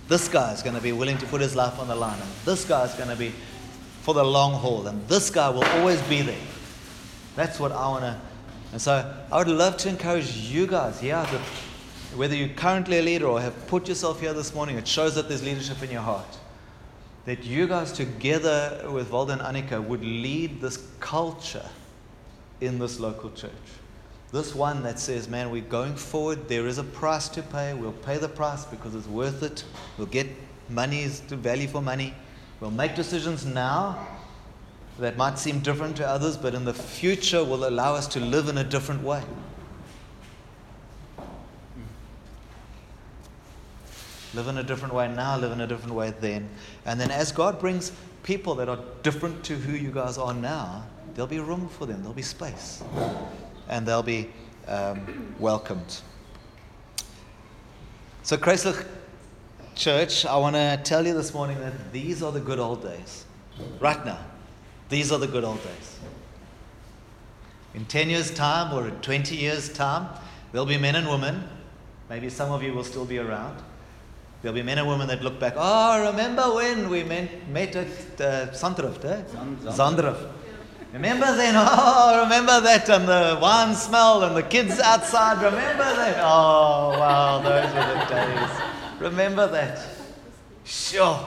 [0.09, 2.19] this guy is going to be willing to put his life on the line.
[2.19, 3.33] And this guy is going to be
[4.01, 4.87] for the long haul.
[4.87, 6.35] And this guy will always be there.
[7.37, 8.19] That's what I want to.
[8.73, 11.25] And so I would love to encourage you guys yeah,
[12.15, 15.27] whether you're currently a leader or have put yourself here this morning, it shows that
[15.27, 16.37] there's leadership in your heart.
[17.25, 21.65] That you guys, together with Valda and Annika, would lead this culture
[22.61, 23.51] in this local church.
[24.31, 26.47] This one that says, man, we're going forward.
[26.47, 27.73] There is a price to pay.
[27.73, 29.63] We'll pay the price because it's worth it.
[29.97, 30.27] We'll get
[30.69, 32.13] money to value for money.
[32.59, 34.07] We'll make decisions now
[34.99, 38.47] that might seem different to others, but in the future will allow us to live
[38.47, 39.21] in a different way.
[44.33, 46.49] Live in a different way now, live in a different way then.
[46.85, 47.91] And then as God brings
[48.23, 51.99] people that are different to who you guys are now, there'll be room for them,
[51.99, 52.83] there'll be space,
[53.69, 54.29] and they'll be
[54.67, 56.01] um, welcomed.
[58.23, 58.87] So, Chrysler
[59.75, 63.25] Church, I want to tell you this morning that these are the good old days.
[63.79, 64.19] Right now,
[64.89, 65.99] these are the good old days.
[67.75, 70.07] In 10 years' time or in 20 years' time,
[70.51, 71.47] there'll be men and women.
[72.09, 73.61] Maybe some of you will still be around
[74.43, 75.53] There'll be men and women that look back.
[75.55, 79.23] Oh, remember when we met, met at uh, Zandrift, eh?
[79.71, 80.29] Zandrift.
[80.91, 81.55] Remember then?
[81.57, 85.41] Oh, remember that and the wine smell and the kids outside.
[85.41, 86.17] Remember that?
[86.19, 88.49] Oh, wow, those were the days.
[88.99, 89.81] Remember that?
[90.65, 91.25] Sure.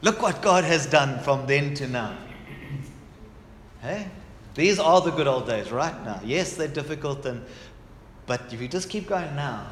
[0.00, 2.16] Look what God has done from then to now.
[3.82, 4.06] Hey?
[4.54, 6.20] These are the good old days right now.
[6.24, 7.44] Yes, they're difficult, and,
[8.26, 9.66] but if you just keep going now,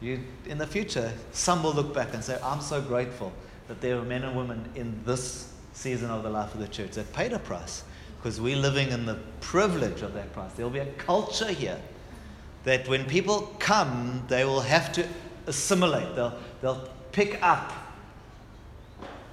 [0.00, 3.32] you, in the future, some will look back and say, I'm so grateful
[3.68, 6.92] that there are men and women in this season of the life of the church
[6.92, 7.84] that paid a price
[8.16, 10.52] because we're living in the privilege of that price.
[10.52, 11.80] There'll be a culture here
[12.64, 15.06] that when people come, they will have to
[15.46, 17.72] assimilate, they'll, they'll pick up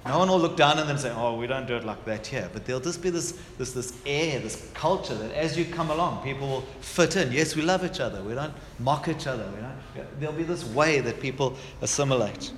[0.08, 2.02] no one will look down on them and say, oh, we don't do it like
[2.06, 2.48] that here.
[2.50, 6.22] But there'll just be this, this, this air, this culture that as you come along,
[6.24, 7.30] people will fit in.
[7.30, 8.22] Yes, we love each other.
[8.22, 9.46] We don't mock each other.
[9.54, 12.52] We don't, there'll be this way that people assimilate.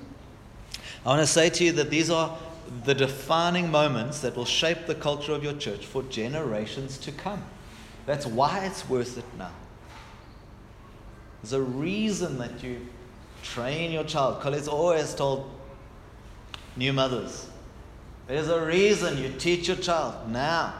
[1.05, 2.37] I want to say to you that these are
[2.85, 7.43] the defining moments that will shape the culture of your church for generations to come.
[8.05, 9.51] That's why it's worth it now.
[11.43, 12.87] There's a reason that you
[13.43, 14.41] train your child.
[14.41, 15.51] Colette's always told
[16.75, 17.47] new mothers.
[18.27, 20.73] There's a reason you teach your child now,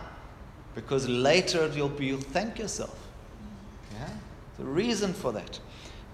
[0.76, 2.98] because later you'll, you'll thank yourself.
[3.94, 4.10] Yeah?
[4.58, 5.60] There's a reason for that.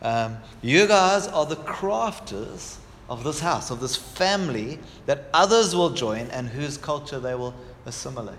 [0.01, 2.77] Um, you guys are the crafters
[3.09, 7.53] of this house, of this family that others will join and whose culture they will
[7.85, 8.37] assimilate.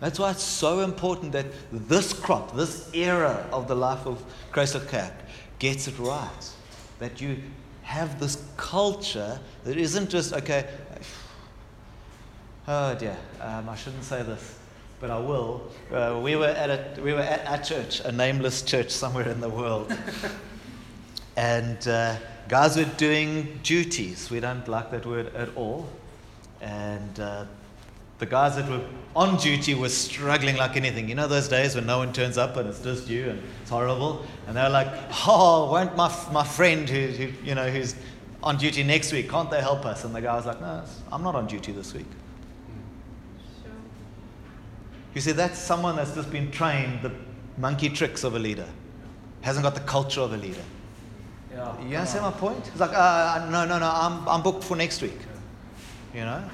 [0.00, 4.86] That's why it's so important that this crop, this era of the life of Chrysler
[4.86, 5.14] Kerk,
[5.58, 6.50] gets it right.
[6.98, 7.38] That you
[7.86, 10.66] have this culture that isn't just, okay,
[12.68, 14.58] oh dear, um, I shouldn't say this,
[15.00, 15.70] but I will.
[15.92, 19.40] Uh, we, were at a, we were at a church, a nameless church somewhere in
[19.40, 19.96] the world.
[21.36, 22.16] and uh,
[22.48, 24.30] guys were doing duties.
[24.30, 25.88] We don't like that word at all.
[26.60, 27.44] And uh,
[28.18, 31.08] the guys that were on duty were struggling like anything.
[31.08, 33.70] You know those days when no one turns up and it's just you and it's
[33.70, 34.24] horrible?
[34.46, 34.88] And they're like,
[35.26, 37.94] oh, won't my, my friend who, who, you know, who's
[38.42, 40.04] on duty next week, can't they help us?
[40.04, 42.06] And the guy was like, no, I'm not on duty this week.
[43.62, 43.72] Sure.
[45.14, 47.12] You see, that's someone that's just been trained the
[47.56, 48.68] monkey tricks of a leader,
[49.40, 50.62] hasn't got the culture of a leader.
[51.52, 52.68] Yeah, you understand my point?
[52.68, 55.18] It's like, uh, no, no, no, I'm, I'm booked for next week.
[56.14, 56.44] You know?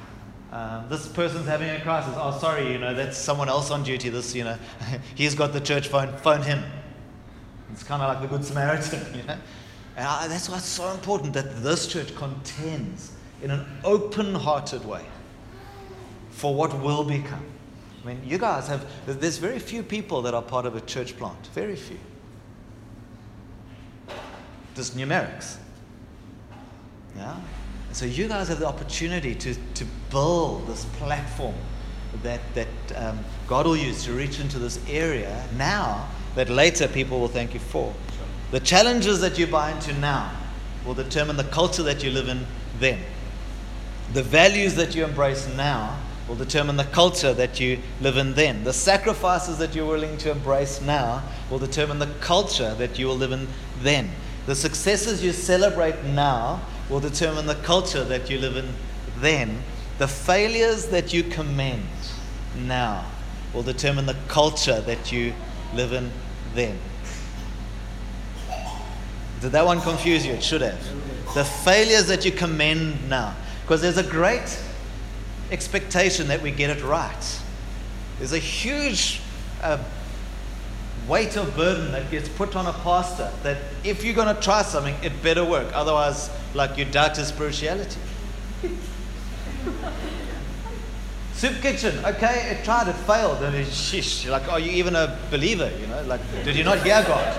[0.53, 2.12] Um, this person's having a crisis.
[2.14, 4.11] Oh, sorry, you know, that's someone else on duty.
[4.11, 4.59] This, you know,
[5.14, 6.14] he's got the church phone.
[6.18, 6.62] Phone him.
[7.72, 9.38] It's kind of like the Good Samaritan, you know.
[9.96, 14.84] And I, that's why it's so important that this church contends in an open hearted
[14.84, 15.05] way
[16.30, 17.44] for what will become.
[18.05, 21.16] I mean, you guys have, there's very few people that are part of a church
[21.16, 21.46] plant.
[21.55, 21.98] Very few.
[24.74, 25.57] Just numerics.
[27.16, 27.36] Yeah?
[27.93, 31.55] And so you guys have the opportunity to, to build this platform
[32.22, 37.20] that, that um, God will use to reach into this area now that later people
[37.20, 37.93] will thank you for.
[38.51, 40.34] The challenges that you buy into now
[40.86, 42.47] will determine the culture that you live in
[42.78, 42.99] then.
[44.14, 48.64] The values that you embrace now will determine the culture that you live in then.
[48.64, 53.16] The sacrifices that you're willing to embrace now will determine the culture that you will
[53.16, 53.49] live in
[53.82, 54.09] then.
[54.47, 58.68] The successes you celebrate now will determine the culture that you live in
[59.20, 59.62] then.
[59.98, 61.86] The failures that you commend
[62.56, 63.06] now
[63.54, 65.32] will determine the culture that you
[65.74, 66.10] live in
[66.54, 66.78] then.
[69.40, 70.32] Did that one confuse you?
[70.32, 70.80] It should have.
[71.34, 73.34] The failures that you commend now.
[73.62, 74.58] Because there's a great
[75.50, 77.40] expectation that we get it right.
[78.18, 79.20] There's a huge
[79.62, 79.78] uh,
[81.09, 84.62] weight of burden that gets put on a pastor that if you're going to try
[84.62, 85.68] something, it better work.
[85.74, 88.00] Otherwise, like you doubt his spirituality.
[91.34, 94.26] Soup kitchen, okay, it tried, it failed, and it's.
[94.26, 95.72] Like, are you even a believer?
[95.80, 97.34] You know, like, did you not hear God?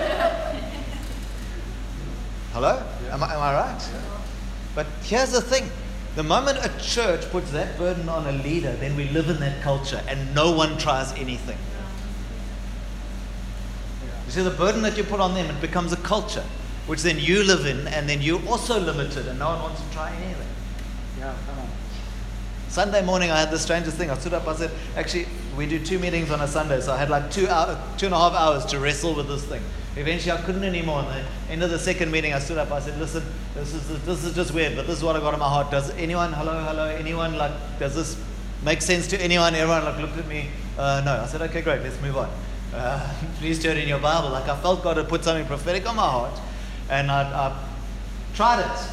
[2.52, 2.82] Hello?
[3.10, 3.90] Am I, am I right?
[4.74, 5.70] But here's the thing
[6.16, 9.62] The moment a church puts that burden on a leader, then we live in that
[9.62, 11.58] culture and no one tries anything.
[14.34, 16.42] See, the burden that you put on them, it becomes a culture,
[16.88, 19.88] which then you live in, and then you're also limited, and no one wants to
[19.92, 20.48] try anything.
[21.20, 21.68] Yeah, come on.
[22.68, 24.10] Sunday morning, I had the strangest thing.
[24.10, 26.96] I stood up, I said, actually, we do two meetings on a Sunday, so I
[26.96, 29.62] had like two, hour, two and a half hours to wrestle with this thing.
[29.94, 31.06] Eventually, I couldn't anymore.
[31.08, 33.22] And the end of the second meeting, I stood up, I said, listen,
[33.54, 35.70] this is, this is just weird, but this is what I got in my heart.
[35.70, 38.20] Does anyone, hello, hello, anyone, like, does this
[38.64, 39.54] make sense to anyone?
[39.54, 41.22] Everyone like looked at me, uh, no.
[41.22, 42.28] I said, okay, great, let's move on.
[42.74, 44.30] Uh, please turn in your Bible.
[44.30, 46.40] Like, I felt God had put something prophetic on my heart,
[46.90, 47.64] and I, I
[48.34, 48.90] tried it.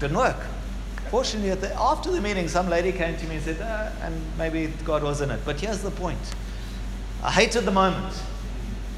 [0.00, 0.36] Didn't work.
[1.10, 4.20] Fortunately, at the, after the meeting, some lady came to me and said, uh, and
[4.36, 5.40] maybe God was in it.
[5.44, 6.18] But here's the point
[7.22, 8.20] I hated the moment.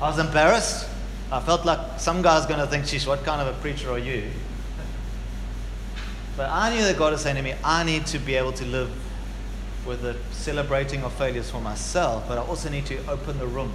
[0.01, 0.89] I was embarrassed.
[1.30, 3.99] I felt like some guy's going to think, sheesh, what kind of a preacher are
[3.99, 4.30] you?
[6.37, 8.64] But I knew that God was saying to me, I need to be able to
[8.64, 8.91] live
[9.87, 13.72] with the celebrating of failures for myself, but I also need to open the room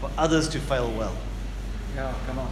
[0.00, 1.16] for others to fail well.
[1.94, 2.50] Yeah, come on.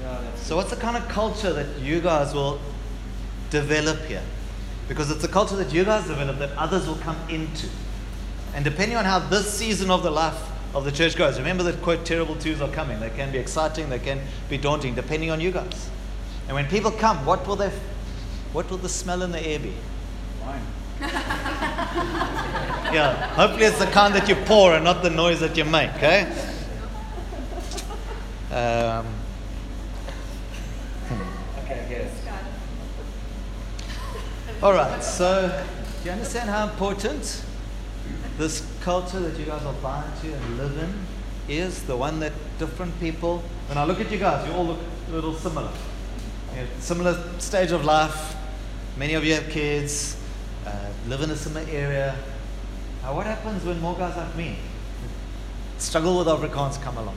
[0.00, 2.60] Yeah, So, what's the kind of culture that you guys will
[3.50, 4.22] develop here?
[4.88, 7.68] Because it's a culture that you guys develop that others will come into.
[8.54, 10.40] And depending on how this season of the life
[10.74, 13.00] of the church goes, remember that quote, terrible twos are coming.
[13.00, 15.90] They can be exciting, they can be daunting, depending on you guys.
[16.46, 17.70] And when people come, what will they,
[18.52, 19.74] what will the smell in the air be?
[20.48, 20.62] wine.
[22.90, 25.90] Yeah, hopefully it's the kind that you pour and not the noise that you make,
[25.96, 26.26] okay?
[28.50, 29.06] Um,
[31.64, 32.10] Okay, yes.
[34.62, 35.62] All right, so
[36.02, 37.44] do you understand how important
[38.38, 40.94] this culture that you guys are bound to and live in
[41.54, 41.82] is?
[41.82, 45.12] The one that different people, when I look at you guys, you all look a
[45.12, 45.70] little similar.
[46.80, 48.34] Similar stage of life,
[48.96, 50.16] many of you have kids,
[51.08, 52.16] live in a similar area.
[53.02, 54.58] Now, what happens when more guys like me
[55.78, 57.16] struggle with Afrikaans come along?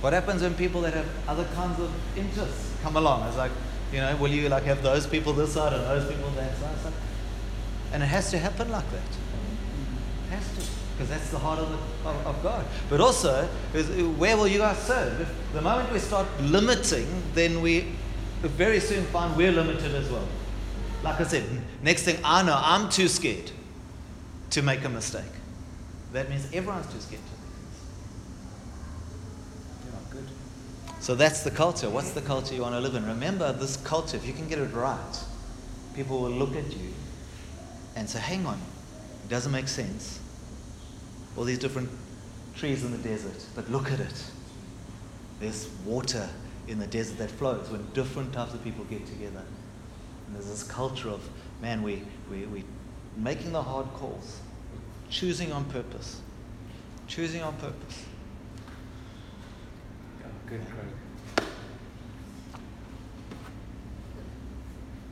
[0.00, 3.28] What happens when people that have other kinds of interests come along?
[3.28, 3.52] It's like,
[3.92, 6.92] you know, will you like have those people this side and those people that side?
[7.92, 8.98] And it has to happen like that.
[8.98, 12.64] It has to, because that's the heart of, the, of, of God.
[12.88, 15.20] But also, is where will you guys serve?
[15.20, 17.92] If the moment we start limiting, then we
[18.40, 20.26] very soon find we're limited as well.
[21.02, 21.44] Like I said,
[21.82, 23.50] next thing I know, I'm too scared
[24.50, 25.24] to make a mistake.
[26.12, 27.32] That means everyone's too scared to.
[27.32, 27.86] make a mistake.
[29.86, 31.02] Yeah, good.
[31.02, 31.90] So that's the culture.
[31.90, 33.04] What's the culture you want to live in?
[33.06, 35.24] Remember, this culture, if you can get it right,
[35.94, 36.92] people will look at you
[37.96, 38.60] and say, hang on,
[39.24, 40.20] it doesn't make sense.
[41.36, 41.90] All these different
[42.54, 44.30] trees in the desert, but look at it.
[45.40, 46.28] There's water
[46.68, 49.42] in the desert that flows when different types of people get together.
[50.32, 51.20] And there's this culture of,
[51.60, 52.64] man, we, we, we
[53.18, 54.40] making the hard calls,
[55.10, 56.22] choosing on purpose.
[57.06, 58.06] Choosing on purpose.
[60.20, 60.60] Yeah, good,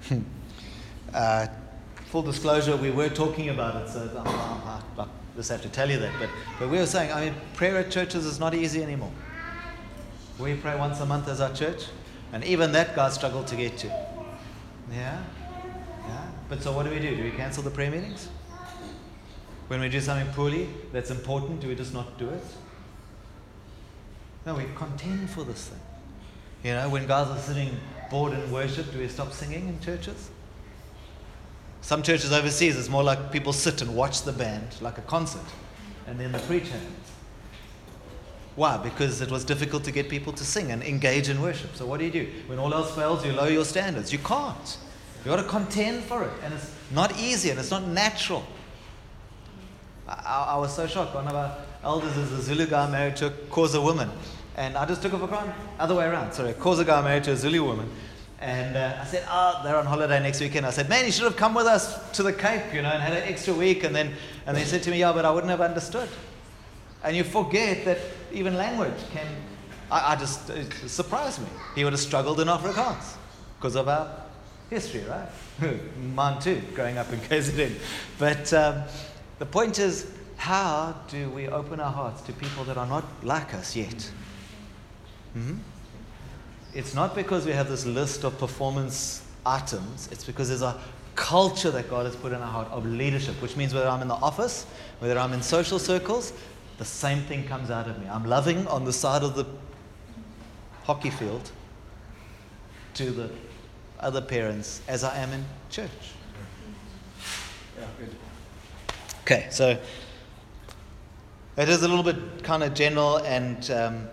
[0.09, 0.25] Craig.
[1.13, 1.49] Uh,
[2.07, 5.91] full disclosure, we were talking about it, so I'm, I'm, I just have to tell
[5.91, 6.13] you that.
[6.21, 9.11] But, but we were saying, I mean, prayer at churches is not easy anymore.
[10.39, 11.87] We pray once a month as our church,
[12.33, 14.20] and even that God struggled to get to.
[14.91, 15.23] Yeah?
[16.07, 16.27] Yeah?
[16.49, 17.17] But so what do we do?
[17.17, 18.29] Do we cancel the prayer meetings?
[19.69, 22.45] When we do something poorly that's important, do we just not do it?
[24.45, 25.81] No, we contend for this thing.
[26.65, 27.77] You know, when guys are sitting
[28.11, 30.31] bored in worship, do we stop singing in churches?
[31.83, 35.47] Some churches overseas, it's more like people sit and watch the band, like a concert,
[36.07, 36.81] and then the preacher.
[38.57, 38.77] Why?
[38.77, 41.77] Because it was difficult to get people to sing and engage in worship.
[41.77, 42.29] So what do you do?
[42.47, 44.13] When all else fails, you lower your standards.
[44.13, 44.77] You can't.
[45.19, 46.33] You've got to contend for it.
[46.43, 48.43] And it's not easy and it's not natural.
[50.09, 51.15] I, I, was so shocked.
[51.15, 54.11] One of our elders is a Zulu guy married to a Xhosa woman.
[54.57, 55.55] And I just took it for granted.
[55.79, 56.33] Other way around.
[56.33, 57.89] Sorry, a Xhosa guy married to a Zulu woman.
[58.41, 60.65] And uh, I said, oh, they're on holiday next weekend.
[60.65, 63.03] I said, man, you should have come with us to the Cape, you know, and
[63.03, 63.85] had an extra week.
[63.85, 64.15] And then,
[64.47, 66.09] and they said to me, yeah, but I wouldn't have understood.
[67.05, 67.99] And you forget that
[68.33, 69.27] even language can,
[69.91, 71.49] I, I just, it surprised me.
[71.75, 73.17] He would have struggled in Afrikaans
[73.59, 74.11] because of our
[74.71, 75.29] history, right?
[76.15, 77.73] Mine too, growing up in KZN.
[78.19, 78.83] But um,
[79.39, 83.53] the point is, how do we open our hearts to people that are not like
[83.55, 84.11] us yet?
[85.35, 85.57] hmm
[86.75, 90.79] It's not because we have this list of performance items, it's because there's a
[91.15, 94.09] culture that God has put in our heart of leadership, which means whether I'm in
[94.09, 94.65] the office,
[95.01, 96.33] whether I'm in social circles,
[96.81, 98.09] the same thing comes out of me.
[98.09, 99.45] I'm loving on the side of the
[100.85, 101.51] hockey field,
[102.95, 103.31] to the
[104.01, 105.91] other parents as I am in church.
[107.79, 108.15] Yeah, good.
[109.25, 109.79] Okay, so
[111.59, 114.09] it is a little bit kind of general and um,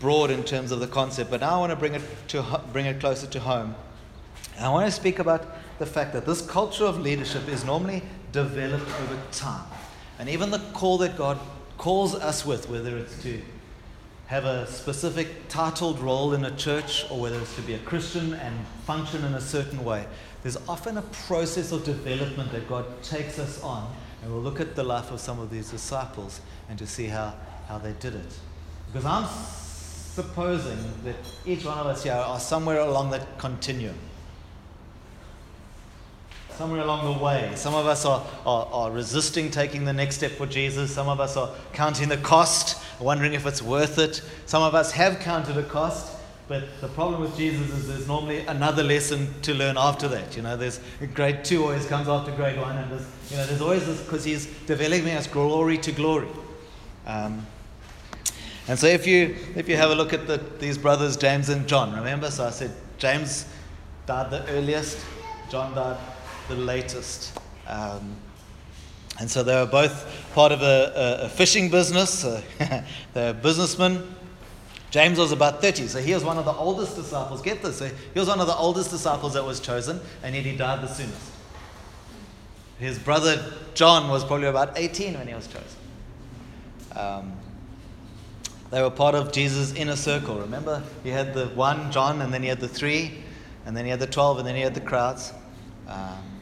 [0.00, 2.86] broad in terms of the concept, but now I want to bring it to bring
[2.86, 3.74] it closer to home.
[4.56, 5.46] And I want to speak about
[5.78, 8.02] the fact that this culture of leadership is normally
[8.32, 9.66] developed over time,
[10.18, 11.38] and even the call that God
[11.78, 13.40] calls us with, whether it's to
[14.26, 18.34] have a specific titled role in a church or whether it's to be a Christian
[18.34, 18.54] and
[18.84, 20.06] function in a certain way,
[20.42, 23.90] there's often a process of development that God takes us on.
[24.22, 27.34] And we'll look at the life of some of these disciples and to see how,
[27.68, 28.38] how they did it.
[28.92, 31.16] Because I'm supposing that
[31.46, 33.96] each one of us here are somewhere along that continuum.
[36.58, 37.52] Somewhere along the way.
[37.54, 40.92] Some of us are, are, are resisting taking the next step for Jesus.
[40.92, 44.20] Some of us are counting the cost, wondering if it's worth it.
[44.46, 46.18] Some of us have counted a cost.
[46.48, 50.34] But the problem with Jesus is there's normally another lesson to learn after that.
[50.34, 50.80] You know, there's
[51.14, 54.24] grade two always comes after grade one, and there's, you know, there's always this because
[54.24, 56.26] he's developing us glory to glory.
[57.06, 57.46] Um,
[58.66, 61.68] and so if you if you have a look at the, these brothers James and
[61.68, 62.32] John, remember?
[62.32, 63.46] So I said James
[64.06, 64.98] died the earliest,
[65.50, 65.98] John died
[66.48, 67.38] the latest.
[67.66, 68.16] Um,
[69.20, 72.26] and so they were both part of a, a, a fishing business.
[73.14, 74.14] They're businessmen.
[74.90, 77.42] James was about 30, so he was one of the oldest disciples.
[77.42, 80.44] Get this, so he was one of the oldest disciples that was chosen, and yet
[80.46, 81.32] he died the soonest.
[82.78, 85.78] His brother John was probably about 18 when he was chosen.
[86.96, 87.32] Um,
[88.70, 90.40] they were part of Jesus' inner circle.
[90.40, 93.22] Remember, he had the one, John, and then he had the three,
[93.66, 95.32] and then he had the 12, and then he had the crowds.
[95.86, 96.37] Um,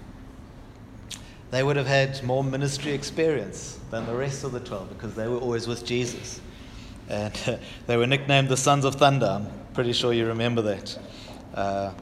[1.50, 5.28] they would have had more ministry experience than the rest of the 12 because they
[5.28, 6.40] were always with Jesus.
[7.08, 9.26] And uh, they were nicknamed the Sons of Thunder.
[9.26, 10.98] I'm pretty sure you remember that.
[11.54, 11.92] Uh,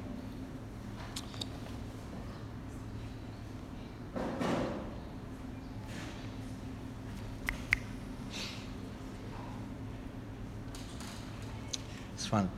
[12.14, 12.50] it's fun.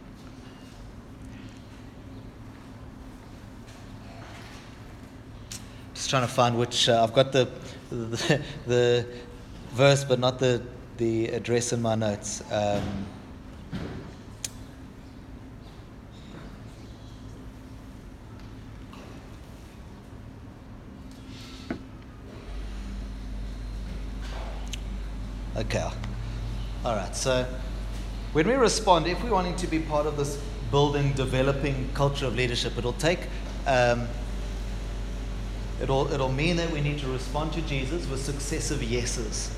[6.07, 6.89] Just trying to find which.
[6.89, 7.49] Uh, I've got the,
[7.91, 9.07] the, the
[9.73, 10.63] verse, but not the
[10.99, 12.45] the address in my notes.
[12.53, 13.07] Um,
[25.57, 25.91] okay.
[26.85, 27.17] All right.
[27.17, 27.45] So
[28.33, 30.41] when we respond, if we're wanting to be part of this
[30.71, 33.23] building, developing culture of leadership, it'll take.
[33.67, 34.07] Um,
[35.81, 39.51] it'll, it'll mean that we need to respond to Jesus with successive yeses.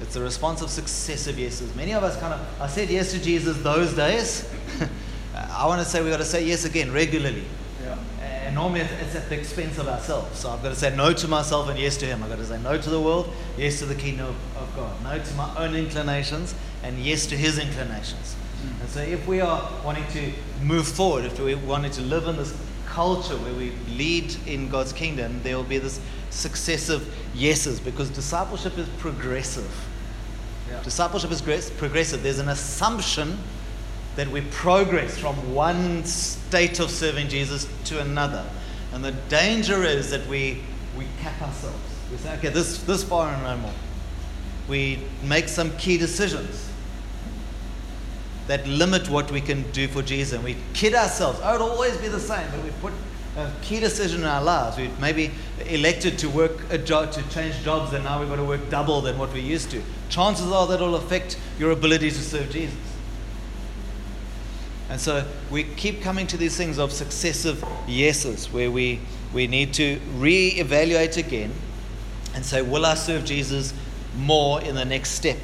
[0.00, 1.74] It's a response of successive yeses.
[1.74, 4.48] Many of us kind of, I said yes to Jesus those days.
[5.34, 7.44] I want to say we've got to say yes again regularly.
[7.82, 7.98] Yeah.
[8.20, 10.38] And normally it's- it's at the expense of ourselves.
[10.38, 12.22] So I've got to say no to myself and yes to Him.
[12.22, 15.02] I've got to say no to the world, yes to the kingdom of, of God,
[15.02, 18.36] no to my own inclinations, and yes to His inclinations.
[18.62, 18.80] Mm.
[18.80, 20.32] And so if we are wanting to
[20.62, 22.52] move forward, if we're wanting to live in this
[22.96, 28.78] culture where we lead in God's kingdom, there will be this successive yeses because discipleship
[28.78, 29.70] is progressive.
[30.66, 30.82] Yeah.
[30.82, 32.22] Discipleship is progressive.
[32.22, 33.36] There's an assumption
[34.16, 38.46] that we progress from one state of serving Jesus to another.
[38.94, 40.62] And the danger is that we,
[40.96, 41.76] we cap ourselves.
[42.10, 43.74] We say, okay, this, this far and no more.
[44.68, 46.65] We make some key decisions
[48.46, 50.34] that limit what we can do for Jesus.
[50.34, 52.48] And we kid ourselves, oh, it'll always be the same.
[52.50, 52.92] But we put
[53.36, 54.76] a key decision in our lives.
[54.76, 55.30] We maybe
[55.66, 59.00] elected to work a job, to change jobs, and now we've got to work double
[59.00, 59.82] than what we used to.
[60.08, 62.78] Chances are that it'll affect your ability to serve Jesus.
[64.88, 69.00] And so we keep coming to these things of successive yeses where we,
[69.34, 71.52] we need to re-evaluate again
[72.34, 73.74] and say, will I serve Jesus
[74.16, 75.38] more in the next step?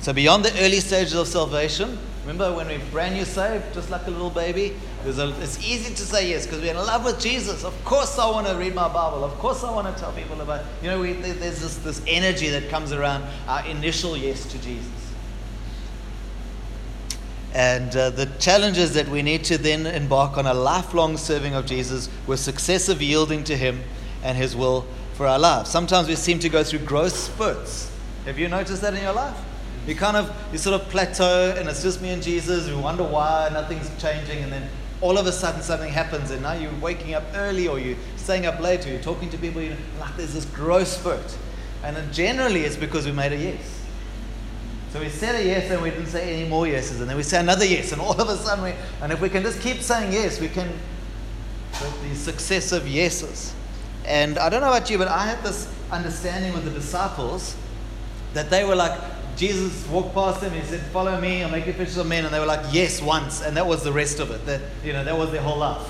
[0.00, 1.98] So beyond the early stages of salvation,
[2.28, 4.76] remember when we're brand new saved, just like a little baby,
[5.06, 7.64] a, it's easy to say yes because we're in love with Jesus.
[7.64, 9.24] Of course I want to read my Bible.
[9.24, 12.50] Of course I want to tell people about, you know, we, there's this, this energy
[12.50, 14.92] that comes around our initial yes to Jesus.
[17.54, 21.54] And uh, the challenge is that we need to then embark on a lifelong serving
[21.54, 23.82] of Jesus with successive yielding to Him
[24.22, 25.70] and His will for our lives.
[25.70, 27.90] Sometimes we seem to go through growth spurts.
[28.26, 29.47] Have you noticed that in your life?
[29.88, 32.68] You kind of, you sort of plateau and it's just me and Jesus.
[32.68, 34.42] We wonder why nothing's changing.
[34.44, 34.68] And then
[35.00, 38.44] all of a sudden something happens and now you're waking up early or you're staying
[38.44, 39.62] up late or you're talking to people.
[39.62, 41.38] You know, like there's this growth spurt.
[41.82, 43.82] And then generally it's because we made a yes.
[44.92, 47.00] So we said a yes and we didn't say any more yeses.
[47.00, 47.92] And then we say another yes.
[47.92, 50.48] And all of a sudden, we, and if we can just keep saying yes, we
[50.48, 50.68] can
[51.80, 53.54] with these successive yeses.
[54.04, 57.56] And I don't know about you, but I had this understanding with the disciples
[58.34, 58.98] that they were like,
[59.38, 62.24] Jesus walked past them, he said, Follow me, I'll make you fishers of men.
[62.24, 63.40] And they were like, Yes, once.
[63.40, 64.44] And that was the rest of it.
[64.46, 65.86] That, you know, that was their whole life.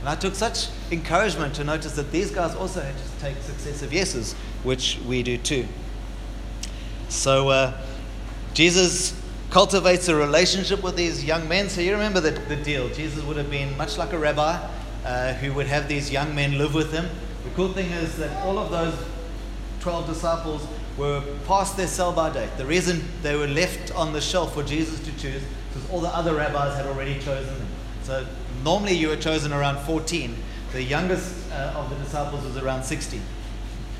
[0.00, 3.94] And I took such encouragement to notice that these guys also had to take successive
[3.94, 5.66] yeses, which we do too.
[7.08, 7.80] So uh,
[8.52, 9.18] Jesus
[9.48, 11.70] cultivates a relationship with these young men.
[11.70, 12.88] So you remember the, the deal.
[12.90, 14.58] Jesus would have been much like a rabbi
[15.06, 17.08] uh, who would have these young men live with him.
[17.44, 18.94] The cool thing is that all of those
[19.80, 20.66] 12 disciples
[20.96, 22.50] were past their sell by date.
[22.56, 25.42] The reason they were left on the shelf for Jesus to choose
[25.74, 27.68] was all the other rabbis had already chosen them.
[28.02, 28.26] So
[28.62, 30.36] normally you were chosen around 14.
[30.72, 33.20] The youngest uh, of the disciples was around 16.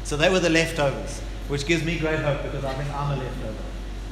[0.05, 3.23] So they were the leftovers, which gives me great hope because I think I'm a
[3.23, 3.55] leftover.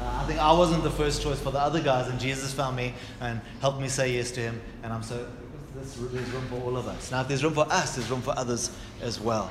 [0.00, 2.76] Uh, I think I wasn't the first choice for the other guys, and Jesus found
[2.76, 4.60] me and helped me say yes to him.
[4.82, 5.26] And I'm so
[5.74, 7.10] there's room for all of us.
[7.10, 8.70] Now, if there's room for us, there's room for others
[9.00, 9.50] as well.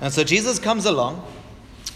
[0.00, 1.24] And so Jesus comes along.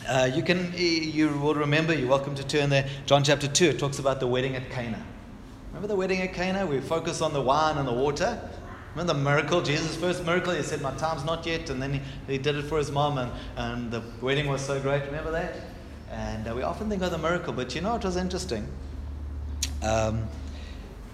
[0.08, 1.94] Uh, you can you will remember.
[1.94, 2.88] You're welcome to turn there.
[3.06, 3.66] John chapter two.
[3.66, 5.04] It talks about the wedding at Cana.
[5.68, 6.66] Remember the wedding at Cana?
[6.66, 8.38] We focus on the wine and the water.
[8.94, 10.52] Remember the miracle, Jesus' first miracle?
[10.52, 11.70] He said, My time's not yet.
[11.70, 14.78] And then he, he did it for his mom, and, and the wedding was so
[14.80, 15.04] great.
[15.06, 15.56] Remember that?
[16.10, 18.68] And uh, we often think of the miracle, but you know what was interesting?
[19.82, 20.28] Um,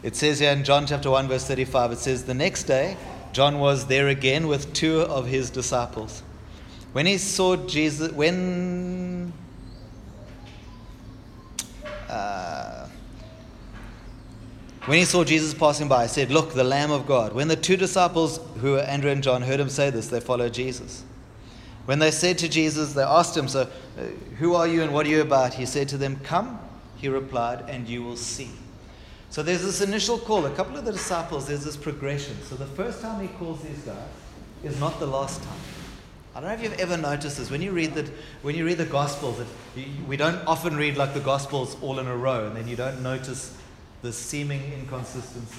[0.02, 2.96] it says here in John chapter 1, verse 35, it says, The next day,
[3.32, 6.24] John was there again with two of his disciples.
[6.99, 9.32] When he saw Jesus, when.
[12.09, 12.88] Uh,
[14.86, 17.34] when he saw Jesus passing by, he said, Look, the Lamb of God.
[17.34, 20.53] When the two disciples, who were Andrew and John, heard him say this, they followed
[20.53, 21.05] Jesus.
[21.84, 23.61] When they said to Jesus, they asked him, So,
[23.96, 24.03] uh,
[24.40, 25.55] who are you and what are you about?
[25.55, 26.59] He said to them, Come,
[26.96, 28.51] he replied, and you will see.
[29.30, 30.46] So there's this initial call.
[30.46, 32.36] A couple of the disciples, there's this progression.
[32.42, 34.09] So the first time he calls these guys
[34.64, 35.61] is not the last time.
[36.39, 37.51] I don't know if you've ever noticed this.
[37.51, 38.07] When you read that,
[38.43, 39.45] when you read the Gospels,
[40.07, 43.03] we don't often read like the Gospels all in a row, and then you don't
[43.03, 43.57] notice
[44.03, 45.59] the seeming inconsistencies.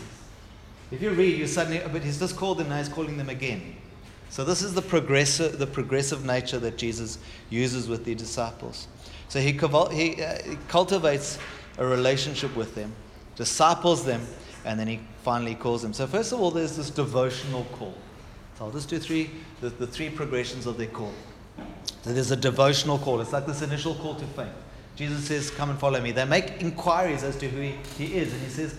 [0.89, 3.75] If you read, you suddenly, but he's just called them now, he's calling them again.
[4.29, 7.19] So this is the progressive, the progressive nature that Jesus
[7.49, 8.87] uses with the disciples.
[9.27, 11.39] So he, he, uh, he cultivates
[11.77, 12.93] a relationship with them,
[13.35, 14.25] disciples them,
[14.63, 15.91] and then he finally calls them.
[15.91, 17.95] So first of all, there's this devotional call.
[18.59, 19.31] So I'll just do three,
[19.61, 21.13] the, the three progressions of their call.
[22.01, 23.21] So there's a devotional call.
[23.21, 24.51] It's like this initial call to faith.
[24.97, 26.11] Jesus says, Come and follow me.
[26.11, 28.75] They make inquiries as to who he, he is, and he says,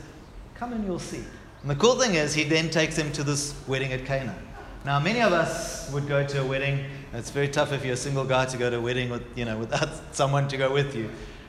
[0.55, 1.25] Come and you'll see.
[1.63, 4.39] And the cool thing is, he then takes them to this wedding at Cana.
[4.85, 6.85] Now, many of us would go to a wedding.
[7.15, 9.47] It's very tough if you're a single guy to go to a wedding with, you
[9.47, 11.09] know, without someone to go with you.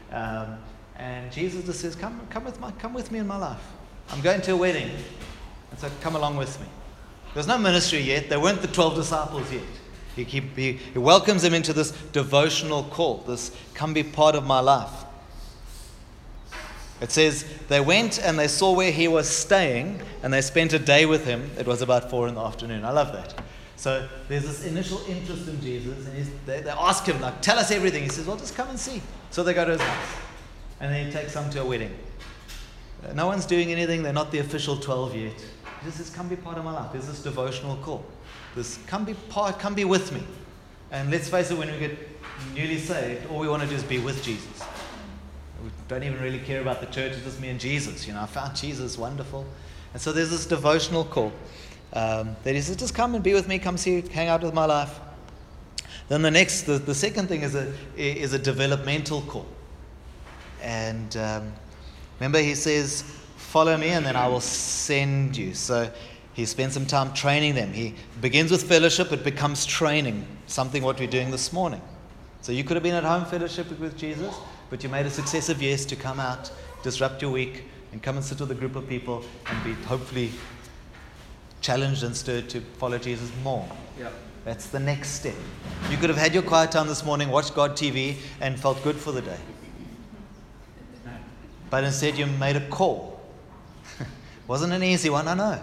[0.10, 0.58] Um,
[0.96, 3.62] and Jesus just says, come, come, with my, come with me in my life.
[4.10, 4.90] I'm going to a wedding.
[5.72, 6.68] And so come along with me.
[7.34, 8.30] There's no ministry yet.
[8.30, 9.64] There weren't the 12 disciples yet.
[10.16, 14.60] He, he, he, welcomes him into this devotional call, this come be part of my
[14.60, 15.06] life.
[17.00, 20.80] It says, they went and they saw where he was staying and they spent a
[20.80, 21.50] day with him.
[21.58, 22.84] It was about four in the afternoon.
[22.86, 23.42] I love that.
[23.78, 27.72] So there's this initial interest in Jesus and they, they ask him, like, tell us
[27.72, 28.04] everything.
[28.04, 29.02] He says, well, just come and see.
[29.32, 30.08] So they go to his house
[30.80, 31.98] and then he takes them to a wedding.
[33.16, 34.04] No one's doing anything.
[34.04, 35.46] They're not the official 12 yet.
[35.84, 36.92] Of my life.
[36.92, 38.06] There's this devotional call.
[38.56, 40.22] This, come be part, come be with me.
[40.92, 41.98] And let's face it, when we get
[42.54, 44.62] newly saved, all we want to do is be with Jesus.
[45.64, 48.06] We don't even really care about the church, it's just me and Jesus.
[48.06, 49.46] You know, I found Jesus wonderful.
[49.94, 51.32] And so there's this devotional call
[51.94, 54.54] um, that he says, just come and be with me, come see, hang out with
[54.54, 55.00] my life.
[56.10, 59.48] Then the next, the, the second thing is a, is a developmental call.
[60.62, 61.54] And um,
[62.20, 63.04] remember, he says,
[63.52, 65.54] follow me and then I will send you.
[65.54, 65.92] So
[66.34, 67.74] he spends some time training them.
[67.74, 71.82] He begins with fellowship, it becomes training, something what we're doing this morning.
[72.42, 74.34] So you could have been at home fellowship with Jesus,
[74.70, 76.50] but you made a successive yes to come out,
[76.82, 80.32] disrupt your week, and come and sit with a group of people and be hopefully
[81.60, 83.68] challenged and stirred to follow Jesus more.
[84.00, 84.14] Yep.
[84.46, 85.36] That's the next step.
[85.90, 88.96] You could have had your quiet time this morning, watched God TV, and felt good
[88.96, 89.38] for the day.
[91.70, 93.11] But instead, you made a call.
[94.52, 95.60] Wasn't an easy one, I know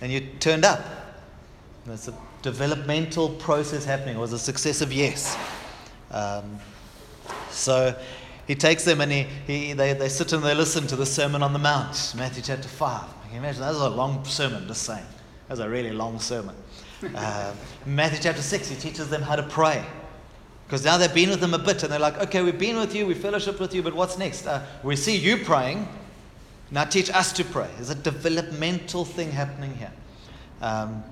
[0.00, 0.84] and you turned up.
[1.86, 4.16] There's a developmental process happening.
[4.16, 5.36] It was a successive yes.
[6.10, 6.58] Um,
[7.50, 7.98] so
[8.46, 11.42] he takes them and he, he, they, they sit and they listen to the Sermon
[11.42, 13.00] on the Mount, Matthew chapter 5.
[13.24, 13.60] Can you imagine?
[13.60, 15.04] That was a long sermon, just saying.
[15.48, 16.54] That was a really long sermon.
[17.14, 17.54] Uh,
[17.86, 19.84] Matthew chapter 6, he teaches them how to pray.
[20.66, 22.92] Because now they've been with him a bit and they're like, okay, we've been with
[22.92, 24.48] you, we fellowship with you, but what's next?
[24.48, 25.86] Uh, we see you praying.
[26.70, 27.68] Now teach us to pray.
[27.76, 29.92] There's a developmental thing happening here.
[30.60, 31.02] Um,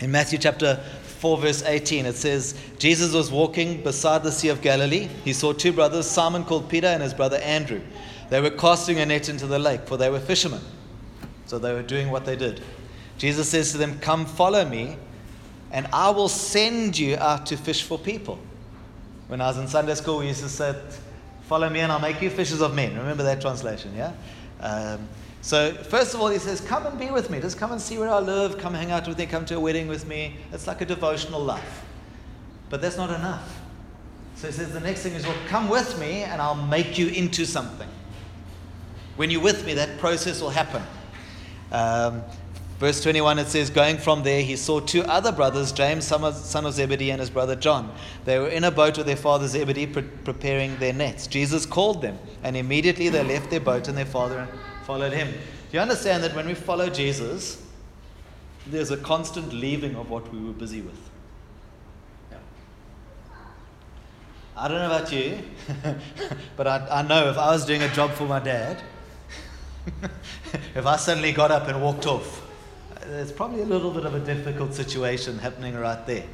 [0.00, 0.76] in Matthew chapter
[1.18, 5.08] 4, verse 18, it says, Jesus was walking beside the Sea of Galilee.
[5.24, 7.80] He saw two brothers, Simon called Peter and his brother Andrew.
[8.30, 10.60] They were casting a net into the lake, for they were fishermen.
[11.46, 12.62] So they were doing what they did.
[13.18, 14.96] Jesus says to them, Come follow me,
[15.70, 18.38] and I will send you out to fish for people.
[19.28, 20.74] When I was in Sunday school, we used to say,
[21.48, 22.96] Follow me and I'll make you fishers of men.
[22.96, 24.12] Remember that translation, yeah?
[24.60, 25.08] Um,
[25.40, 27.40] so, first of all, he says, Come and be with me.
[27.40, 28.56] Just come and see where I live.
[28.58, 29.26] Come hang out with me.
[29.26, 30.36] Come to a wedding with me.
[30.52, 31.84] It's like a devotional life.
[32.70, 33.60] But that's not enough.
[34.36, 37.08] So, he says, The next thing is, Well, come with me and I'll make you
[37.08, 37.88] into something.
[39.16, 40.82] When you're with me, that process will happen.
[41.70, 42.22] Um,
[42.84, 46.74] Verse 21, it says, Going from there, he saw two other brothers, James, son of
[46.74, 47.90] Zebedee, and his brother John.
[48.26, 51.26] They were in a boat with their father Zebedee, pre- preparing their nets.
[51.26, 54.50] Jesus called them, and immediately they left their boat and their father and
[54.84, 55.28] followed him.
[55.30, 55.38] Do
[55.72, 57.66] you understand that when we follow Jesus,
[58.66, 61.00] there's a constant leaving of what we were busy with?
[62.30, 62.36] Yeah.
[64.58, 65.38] I don't know about you,
[66.58, 68.82] but I, I know if I was doing a job for my dad,
[70.74, 72.42] if I suddenly got up and walked off,
[73.06, 76.24] there's probably a little bit of a difficult situation happening right there.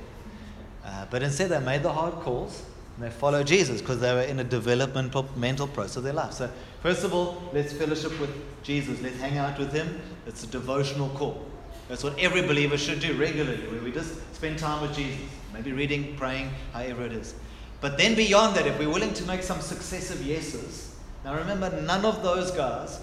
[0.84, 2.64] Uh, but instead, they made the hard calls
[2.96, 6.32] and they followed Jesus because they were in a developmental mental process of their life.
[6.32, 6.50] So,
[6.82, 8.30] first of all, let's fellowship with
[8.62, 9.00] Jesus.
[9.00, 10.00] Let's hang out with Him.
[10.26, 11.46] It's a devotional call.
[11.88, 15.20] That's what every believer should do regularly, where we just spend time with Jesus,
[15.52, 17.34] maybe reading, praying, however it is.
[17.80, 20.94] But then beyond that, if we're willing to make some successive yeses,
[21.24, 23.00] now remember, none of those guys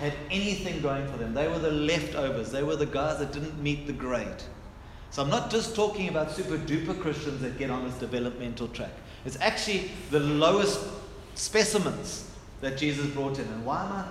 [0.00, 1.34] had anything going for them.
[1.34, 2.50] They were the leftovers.
[2.50, 4.42] They were the guys that didn't meet the grade.
[5.10, 8.92] So I'm not just talking about super duper Christians that get on this developmental track.
[9.24, 10.80] It's actually the lowest
[11.34, 12.30] specimens
[12.62, 13.44] that Jesus brought in.
[13.46, 14.04] And why am I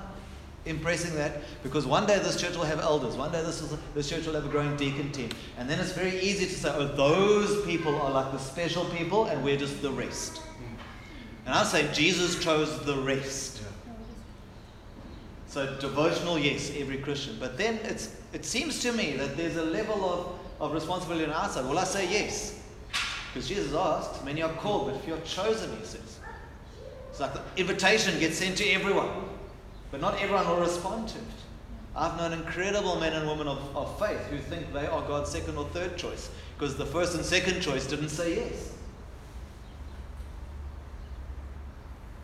[0.69, 1.41] impressing that?
[1.63, 3.15] Because one day this church will have elders.
[3.15, 5.29] One day this, is, this church will have a growing deacon team.
[5.57, 9.25] And then it's very easy to say, oh, those people are like the special people
[9.25, 10.43] and we're just the rest.
[11.45, 13.58] And I say Jesus chose the rest.
[15.49, 17.37] So devotional, yes, every Christian.
[17.39, 21.31] But then it's, it seems to me that there's a level of, of responsibility on
[21.31, 21.65] our side.
[21.65, 22.61] Will I say yes?
[23.33, 26.19] Because Jesus asked, many are called, but if you're chosen, he says.
[27.09, 29.09] It's like the invitation gets sent to everyone,
[29.89, 31.23] but not everyone will respond to it.
[31.95, 35.57] I've known incredible men and women of, of faith who think they are God's second
[35.57, 38.75] or third choice because the first and second choice didn't say yes.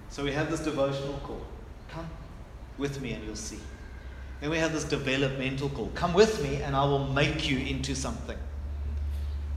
[0.09, 1.41] So we have this devotional call.
[1.89, 2.07] Come
[2.77, 3.59] with me and you'll see.
[4.41, 5.91] Then we have this developmental call.
[5.95, 8.37] Come with me and I will make you into something.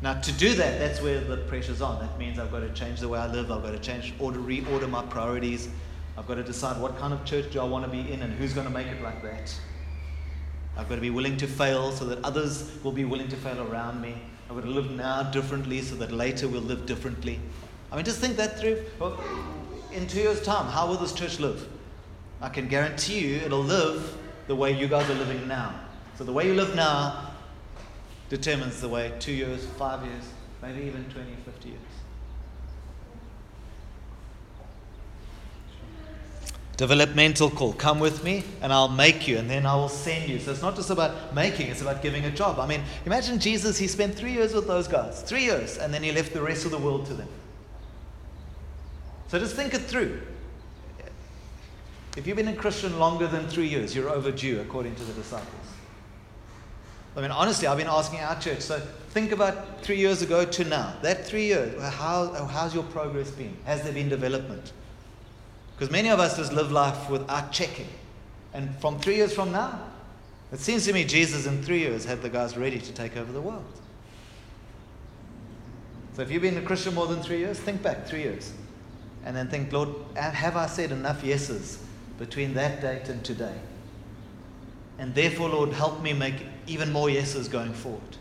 [0.00, 1.98] Now, to do that, that's where the pressure's on.
[1.98, 3.50] That means I've got to change the way I live.
[3.50, 5.68] I've got to change, order, reorder my priorities.
[6.16, 8.32] I've got to decide what kind of church do I want to be in and
[8.32, 9.52] who's going to make it like that.
[10.76, 13.60] I've got to be willing to fail so that others will be willing to fail
[13.68, 14.14] around me.
[14.48, 17.40] I've got to live now differently so that later we'll live differently.
[17.90, 18.84] I mean, just think that through.
[19.92, 21.66] In two years' time, how will this church live?
[22.40, 24.16] I can guarantee you it'll live
[24.46, 25.74] the way you guys are living now.
[26.16, 27.32] So the way you live now
[28.28, 30.24] determines the way two years, five years,
[30.62, 31.80] maybe even 20, 50 years.
[36.76, 37.72] Developmental call.
[37.72, 40.38] Come with me and I'll make you and then I will send you.
[40.38, 42.60] So it's not just about making, it's about giving a job.
[42.60, 45.22] I mean, imagine Jesus, he spent three years with those guys.
[45.22, 45.78] Three years.
[45.78, 47.28] And then he left the rest of the world to them.
[49.26, 50.20] So just think it through.
[52.18, 55.54] If you've been a Christian longer than three years, you're overdue, according to the disciples.
[57.16, 58.58] I mean, honestly, I've been asking our church.
[58.60, 60.96] So think about three years ago to now.
[61.02, 63.56] That three years, how, how's your progress been?
[63.66, 64.72] Has there been development?
[65.76, 67.86] Because many of us just live life without checking.
[68.52, 69.80] And from three years from now,
[70.50, 73.30] it seems to me Jesus in three years had the guys ready to take over
[73.30, 73.64] the world.
[76.14, 78.52] So if you've been a Christian more than three years, think back three years.
[79.24, 81.84] And then think, Lord, have I said enough yeses
[82.18, 83.54] between that date and today.
[84.98, 86.34] And therefore, Lord, help me make
[86.66, 88.16] even more yeses going forward.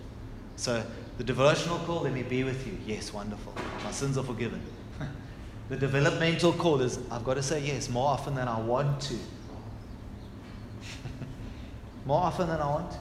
[0.55, 0.83] So,
[1.17, 2.77] the devotional call, let me be with you.
[2.85, 3.53] Yes, wonderful.
[3.83, 4.61] My sins are forgiven.
[5.69, 9.15] the developmental call is, I've got to say yes more often than I want to.
[12.05, 12.93] more often than I want.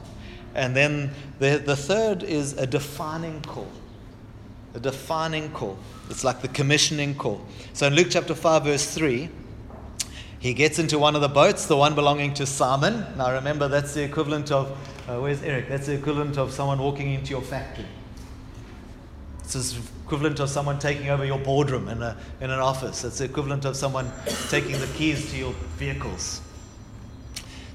[0.55, 3.71] And then the, the third is a defining call.
[4.75, 5.77] A defining call.
[6.09, 7.45] It's like the commissioning call.
[7.75, 9.29] So in Luke chapter 5, verse 3,
[10.39, 13.05] he gets into one of the boats, the one belonging to Simon.
[13.17, 14.71] Now remember, that's the equivalent of,
[15.09, 15.69] uh, where's Eric?
[15.69, 17.87] That's the equivalent of someone walking into your factory.
[19.41, 23.05] It's the equivalent of someone taking over your boardroom in, a, in an office.
[23.05, 24.11] It's the equivalent of someone
[24.49, 26.41] taking the keys to your vehicles.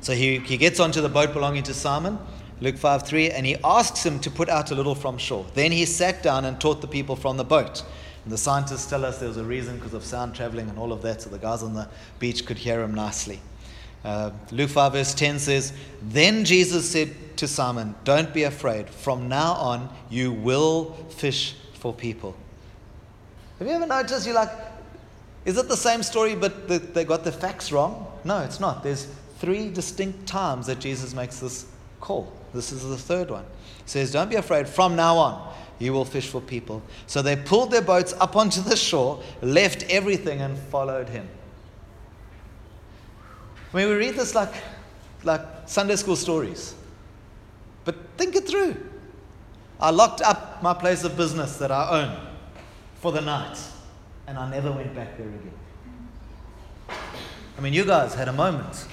[0.01, 2.19] So he, he gets onto the boat belonging to Simon,
[2.59, 5.45] Luke 5 3, and he asks him to put out a little from shore.
[5.53, 7.83] Then he sat down and taught the people from the boat.
[8.23, 10.91] And the scientists tell us there was a reason because of sound traveling and all
[10.93, 11.87] of that, so the guys on the
[12.19, 13.39] beach could hear him nicely.
[14.03, 18.89] Uh, Luke 5, verse 10 says, Then Jesus said to Simon, Don't be afraid.
[18.89, 22.35] From now on, you will fish for people.
[23.59, 24.51] Have you ever noticed you're like,
[25.45, 28.07] is it the same story, but the, they got the facts wrong?
[28.23, 28.83] No, it's not.
[28.83, 29.07] There's
[29.39, 31.65] three distinct times that Jesus makes this
[31.99, 32.31] call.
[32.53, 33.45] This is the third one.
[33.77, 34.67] He says, Don't be afraid.
[34.67, 36.81] From now on, you will fish for people.
[37.07, 41.27] So they pulled their boats up onto the shore, left everything, and followed him.
[43.73, 44.53] I mean, we read this like,
[45.23, 46.75] like Sunday school stories.
[47.85, 48.75] But think it through.
[49.79, 52.27] I locked up my place of business that I own
[52.95, 53.57] for the night,
[54.27, 55.53] and I never went back there again.
[57.57, 58.87] I mean, you guys had a moment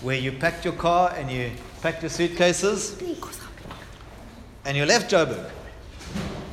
[0.00, 1.50] where you packed your car and you
[1.80, 3.00] packed your suitcases
[4.64, 5.50] and you left Joburg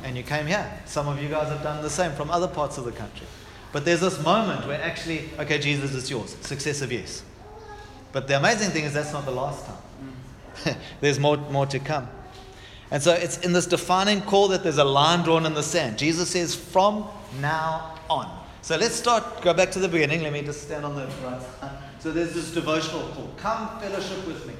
[0.04, 0.80] and you came here.
[0.86, 3.26] Some of you guys have done the same from other parts of the country.
[3.72, 6.34] But there's this moment where actually, okay, Jesus, it's yours.
[6.40, 7.22] Successive yes.
[8.12, 10.76] But the amazing thing is that's not the last time.
[11.00, 12.08] there's more, more to come.
[12.90, 15.98] And so it's in this defining call that there's a line drawn in the sand.
[15.98, 17.06] Jesus says, from
[17.40, 18.34] now on.
[18.62, 20.22] So let's start, go back to the beginning.
[20.22, 21.70] Let me just stand on the right side.
[21.98, 23.30] So there's this devotional call.
[23.36, 24.54] Come fellowship with me.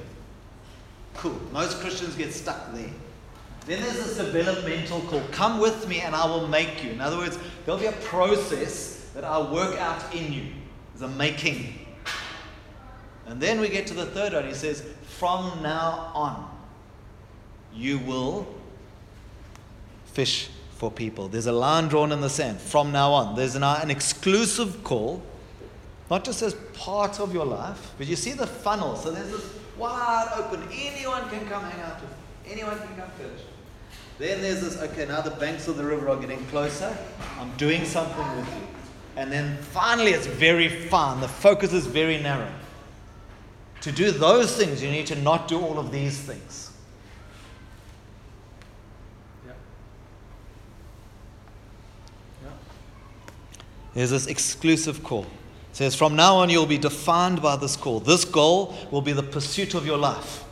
[1.19, 1.37] Cool.
[1.51, 2.89] Most Christians get stuck there.
[3.65, 5.21] Then there's this developmental call.
[5.31, 6.91] Come with me and I will make you.
[6.91, 10.45] In other words, there'll be a process that I'll work out in you.
[10.95, 11.73] the making.
[13.25, 14.47] And then we get to the third one.
[14.47, 16.49] He says, From now on,
[17.73, 18.47] you will
[20.05, 21.27] fish for people.
[21.27, 22.61] There's a line drawn in the sand.
[22.61, 25.21] From now on, there's an, an exclusive call,
[26.09, 28.95] not just as part of your life, but you see the funnel.
[28.95, 30.61] So there's this wide open.
[30.71, 32.11] Anyone can come hang out with.
[32.51, 33.45] Anyone can come fish.
[34.19, 36.95] Then there's this, okay, now the banks of the river are getting closer.
[37.39, 38.67] I'm doing something with you.
[39.15, 41.21] And then finally, it's very fine.
[41.21, 42.51] The focus is very narrow.
[43.81, 46.71] To do those things, you need to not do all of these things.
[49.45, 49.53] Yeah.
[52.43, 52.49] Yeah.
[53.93, 55.25] There's this exclusive call.
[55.79, 58.01] Says, From now on, you'll be defined by this call.
[58.01, 60.43] This goal will be the pursuit of your life.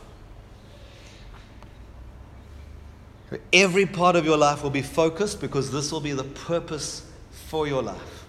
[3.52, 7.68] Every part of your life will be focused because this will be the purpose for
[7.68, 8.24] your life.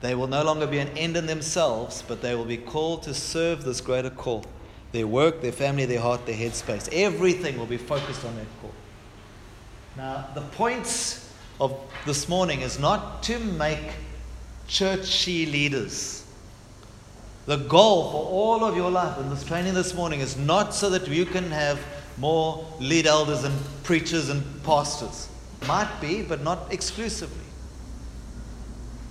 [0.00, 3.12] They will no longer be an end in themselves, but they will be called to
[3.12, 4.46] serve this greater call.
[4.92, 6.88] Their work, their family, their heart, their headspace.
[6.94, 8.72] Everything will be focused on that call.
[9.98, 11.20] Now, the point
[11.60, 13.92] of this morning is not to make
[14.70, 16.24] churchy leaders.
[17.46, 20.88] The goal for all of your life in this training this morning is not so
[20.90, 21.80] that you can have
[22.16, 25.28] more lead elders and preachers and pastors.
[25.66, 27.36] Might be, but not exclusively.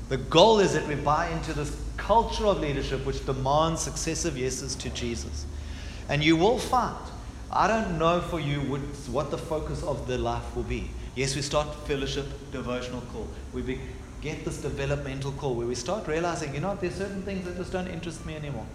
[0.08, 4.76] The goal is that we buy into this culture of leadership which demands successive yeses
[4.76, 5.46] to Jesus.
[6.08, 6.96] And you will find,
[7.52, 10.90] I don't know for you what, the focus of the life will be.
[11.16, 13.28] Yes, we start fellowship, devotional call.
[13.54, 13.82] We be,
[14.22, 17.72] get this developmental call where we start realizing, you know, there's certain things that just
[17.72, 18.66] don't interest me anymore.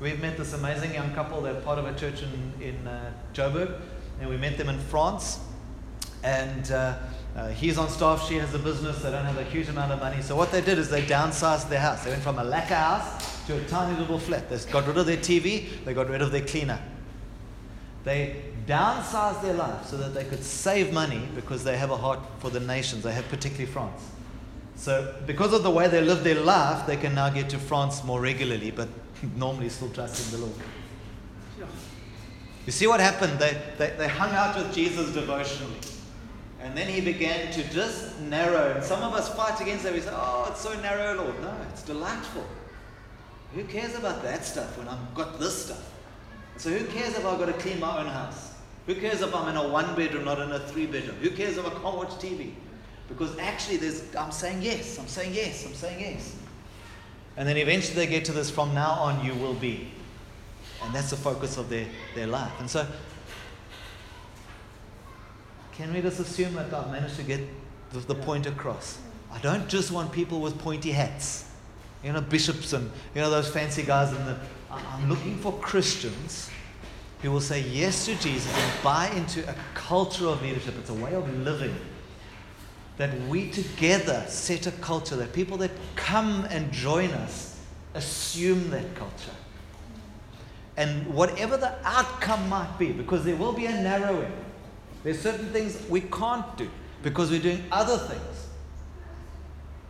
[0.00, 1.40] We've met this amazing young couple.
[1.42, 3.80] They're part of a church in, in uh, Joburg,
[4.20, 5.38] and we met them in France.
[6.24, 6.98] And uh,
[7.36, 10.00] uh, he's on staff, she has a business, they don't have a huge amount of
[10.00, 10.22] money.
[10.22, 12.04] So, what they did is they downsized their house.
[12.04, 14.48] They went from a lacquer house to a tiny little flat.
[14.48, 16.80] They got rid of their TV, they got rid of their cleaner.
[18.04, 22.20] They downsized their life so that they could save money because they have a heart
[22.38, 23.02] for the nations.
[23.02, 24.02] They have particularly France.
[24.82, 28.02] So, because of the way they live their life, they can now get to France
[28.02, 28.88] more regularly, but
[29.36, 30.58] normally still trust in the Lord.
[32.66, 33.38] You see what happened?
[33.38, 35.78] They, they, they hung out with Jesus devotionally.
[36.60, 38.72] And then he began to just narrow.
[38.72, 39.92] And some of us fight against that.
[39.92, 41.40] We say, oh, it's so narrow, Lord.
[41.40, 42.44] No, it's delightful.
[43.54, 45.92] Who cares about that stuff when I've got this stuff?
[46.56, 48.54] So who cares if I've got to clean my own house?
[48.86, 51.18] Who cares if I'm in a one bedroom, not in a three bedroom?
[51.18, 52.54] Who cares if I can't watch TV?
[53.12, 56.36] Because actually, there's, I'm saying yes, I'm saying yes, I'm saying yes.
[57.36, 59.90] And then eventually they get to this from now on, you will be.
[60.82, 62.52] And that's the focus of their, their life.
[62.58, 62.86] And so,
[65.72, 67.40] can we just assume that I've managed to get
[67.92, 68.98] the, the point across?
[69.30, 71.50] I don't just want people with pointy hats,
[72.02, 74.12] you know, bishops and, you know, those fancy guys.
[74.12, 74.38] And the,
[74.70, 76.50] I'm looking for Christians
[77.22, 80.74] who will say yes to Jesus and buy into a culture of leadership.
[80.78, 81.74] It's a way of living
[82.96, 87.58] that we together set a culture, that people that come and join us
[87.94, 89.34] assume that culture.
[90.76, 94.32] And whatever the outcome might be, because there will be a narrowing,
[95.02, 96.70] there's certain things we can't do
[97.02, 98.48] because we're doing other things.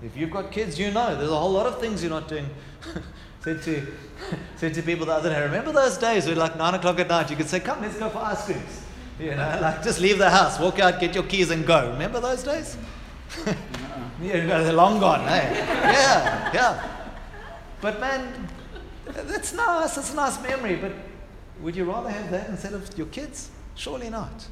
[0.03, 2.49] If you've got kids, you know there's a whole lot of things you're not doing.
[3.43, 3.87] said to
[4.57, 7.31] said to people the other day, remember those days when like nine o'clock at night
[7.31, 8.82] you could say, Come, let's go for ice creams.
[9.19, 11.91] You know, like just leave the house, walk out, get your keys and go.
[11.93, 12.77] Remember those days?
[13.47, 15.53] yeah, they're long gone, eh?
[15.55, 16.89] Yeah, yeah.
[17.81, 18.49] But man,
[19.07, 20.93] that's nice, it's a nice memory, but
[21.61, 23.51] would you rather have that instead of your kids?
[23.75, 24.47] Surely not.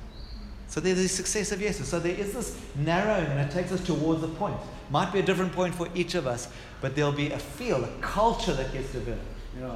[0.68, 1.88] So there's this successive yeses.
[1.88, 4.56] So there is this narrowing and it takes us towards a point.
[4.88, 6.48] Might be a different point for each of us,
[6.80, 9.24] but there'll be a feel, a culture that gets developed.
[9.58, 9.74] Yeah.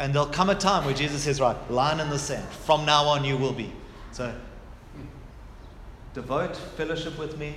[0.00, 2.48] And there'll come a time where Jesus says, right, line in the sand.
[2.48, 3.70] From now on, you will be.
[4.12, 4.34] So
[6.14, 7.54] devote fellowship with me,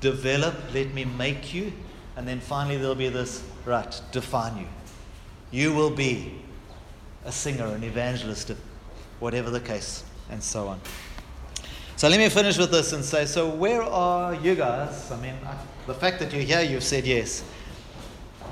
[0.00, 1.72] develop, let me make you.
[2.16, 4.66] And then finally, there'll be this, right, define you.
[5.52, 6.34] You will be
[7.24, 8.52] a singer, an evangelist,
[9.18, 10.80] whatever the case, and so on.
[11.96, 15.10] So let me finish with this and say so, where are you guys?
[15.10, 15.34] I mean,
[15.86, 17.42] the fact that you're here, you've said yes.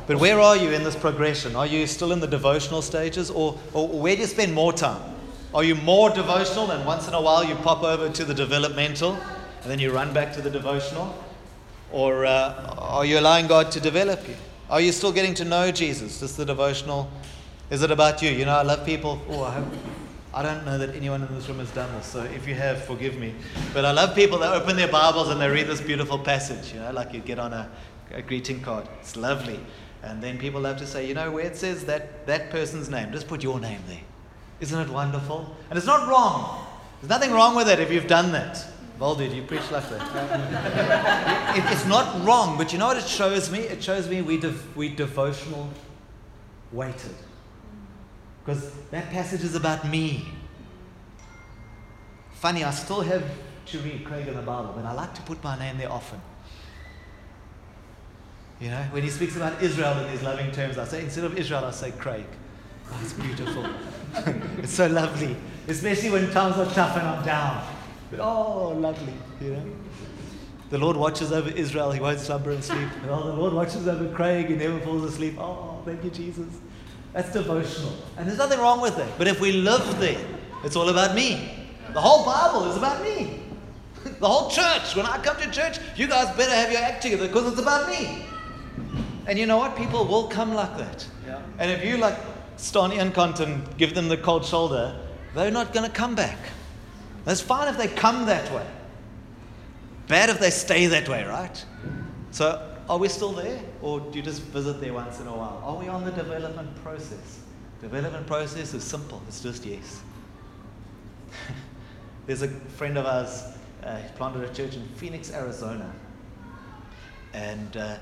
[0.09, 1.55] But where are you in this progression?
[1.55, 5.03] Are you still in the devotional stages, or, or where do you spend more time?
[5.55, 9.13] Are you more devotional and once in a while you pop over to the developmental
[9.63, 11.15] and then you run back to the devotional?
[11.93, 14.35] Or uh, are you allowing God to develop you?
[14.71, 16.21] Are you still getting to know Jesus?
[16.21, 17.11] Just the devotional?
[17.69, 18.31] Is it about you?
[18.31, 19.21] You know, I love people.
[19.29, 19.63] Oh, I,
[20.33, 22.83] I don't know that anyone in this room has done this, so if you have,
[22.85, 23.35] forgive me.
[23.75, 26.81] But I love people that open their Bibles and they read this beautiful passage, you
[26.81, 27.71] know, like you get on a,
[28.15, 28.89] a greeting card.
[29.01, 29.61] It's lovely.
[30.03, 33.13] And then people love to say, you know, where it says that, that person's name,
[33.13, 34.01] just put your name there.
[34.61, 35.57] Isn't it wonderful?
[35.71, 36.65] And it's not wrong.
[37.01, 38.65] There's nothing wrong with it if you've done that.
[38.99, 41.57] Voldude, you preach like that.
[41.57, 43.61] it, it's not wrong, but you know what it shows me?
[43.61, 45.71] It shows me we, dev- we devotional
[46.73, 47.15] weighted.
[48.45, 50.27] Because that passage is about me.
[52.33, 53.25] Funny, I still have
[53.67, 56.21] to read Craig in the Bible, but I like to put my name there often.
[58.61, 61.39] You know, when he speaks about Israel in these loving terms, I say, instead of
[61.39, 62.27] Israel, I say Craig.
[62.91, 63.67] Oh, it's beautiful.
[64.59, 65.37] it's so lovely,
[65.69, 67.65] especially when times are tough and I'm down.
[68.11, 69.63] But, oh, lovely, you know.
[70.71, 72.89] The Lord watches over Israel, he won't slumber and sleep.
[73.09, 75.39] Oh, the Lord watches over Craig, he never falls asleep.
[75.39, 76.49] Oh, thank you, Jesus.
[77.13, 77.93] That's devotional.
[78.17, 79.09] And there's nothing wrong with it.
[79.17, 80.21] But if we live there,
[80.65, 81.69] it's all about me.
[81.93, 83.43] The whole Bible is about me.
[84.21, 87.27] The whole church, when I come to church, you guys better have your act together
[87.27, 88.25] because it's about me.
[89.29, 89.77] And you know what?
[89.77, 91.07] People will come like that.
[91.27, 91.43] Yeah.
[91.59, 92.17] And if you like
[92.57, 94.99] Stony and Conton, give them the cold shoulder,
[95.35, 96.39] they're not going to come back.
[97.27, 98.67] That's fine if they come that way.
[100.09, 101.63] Bad if they stay that way, right?
[102.31, 103.61] So, are we still there?
[103.83, 105.63] Or do you just visit there once in a while?
[105.63, 107.41] Are we on the development process?
[107.83, 110.01] Development process is simple, it's just yes.
[112.27, 113.45] There's a friend of ours,
[113.85, 115.93] uh, he planted a church in Phoenix, Arizona.
[117.35, 117.99] And uh,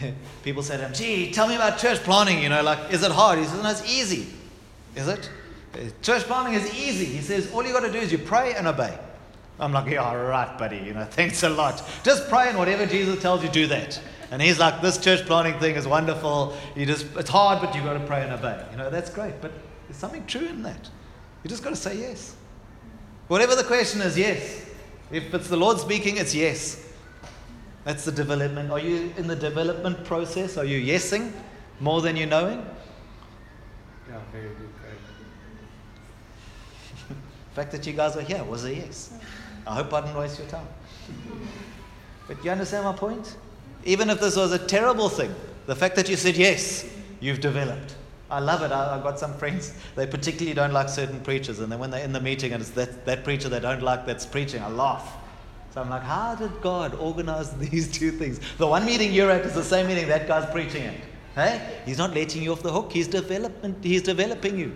[0.42, 3.12] people say to him, gee, tell me about church planting, you know, like, is it
[3.12, 3.38] hard?
[3.38, 4.26] He says, no, it's easy.
[4.96, 5.30] Is it?
[6.02, 7.04] Church planting is easy.
[7.04, 8.98] He says, all you got to do is you pray and obey.
[9.58, 11.82] I'm like, yeah, all right, buddy, you know, thanks a lot.
[12.02, 14.00] Just pray and whatever Jesus tells you, do that.
[14.30, 16.56] And he's like, this church planting thing is wonderful.
[16.76, 18.64] You just, it's hard, but you've got to pray and obey.
[18.70, 19.40] You know, that's great.
[19.40, 19.52] But
[19.86, 20.88] there's something true in that.
[21.42, 22.36] You just got to say yes.
[23.28, 24.66] Whatever the question is, yes.
[25.10, 26.84] If it's the Lord speaking, it's yes.
[27.84, 28.70] That's the development.
[28.70, 30.56] Are you in the development process?
[30.56, 31.32] Are you yesing
[31.80, 32.64] more than you're knowing?
[34.08, 34.68] Yeah, very good.
[34.82, 34.94] Very
[37.08, 37.14] The
[37.54, 39.12] fact that you guys are here was a yes.
[39.66, 40.68] I hope I didn't waste your time.
[42.28, 43.36] But you understand my point?
[43.84, 45.34] Even if this was a terrible thing,
[45.66, 46.88] the fact that you said yes,
[47.18, 47.96] you've developed.
[48.30, 48.70] I love it.
[48.70, 51.58] I, have got some friends, they particularly don't like certain preachers.
[51.58, 54.06] And then when they're in the meeting and it's that, that preacher they don't like
[54.06, 55.16] that's preaching, I laugh.
[55.72, 58.40] So I'm like, how did God organize these two things?
[58.58, 60.94] The one meeting you're at is the same meeting that guy's preaching at.
[61.34, 61.80] Hey?
[61.86, 62.92] He's not letting you off the hook.
[62.92, 64.74] He's development, he's developing you.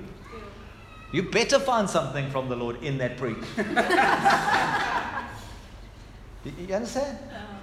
[1.12, 3.36] You better find something from the Lord in that preach.
[6.44, 7.18] you, understand?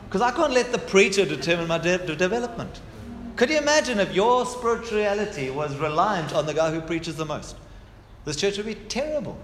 [0.05, 2.79] Because I can't let the preacher determine my de- development.
[3.35, 7.55] Could you imagine if your spirituality was reliant on the guy who preaches the most?
[8.23, 9.37] This church would be terrible.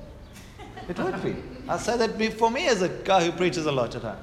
[0.87, 1.35] It would be.
[1.67, 4.17] I say that for me as a guy who preaches a lot at home.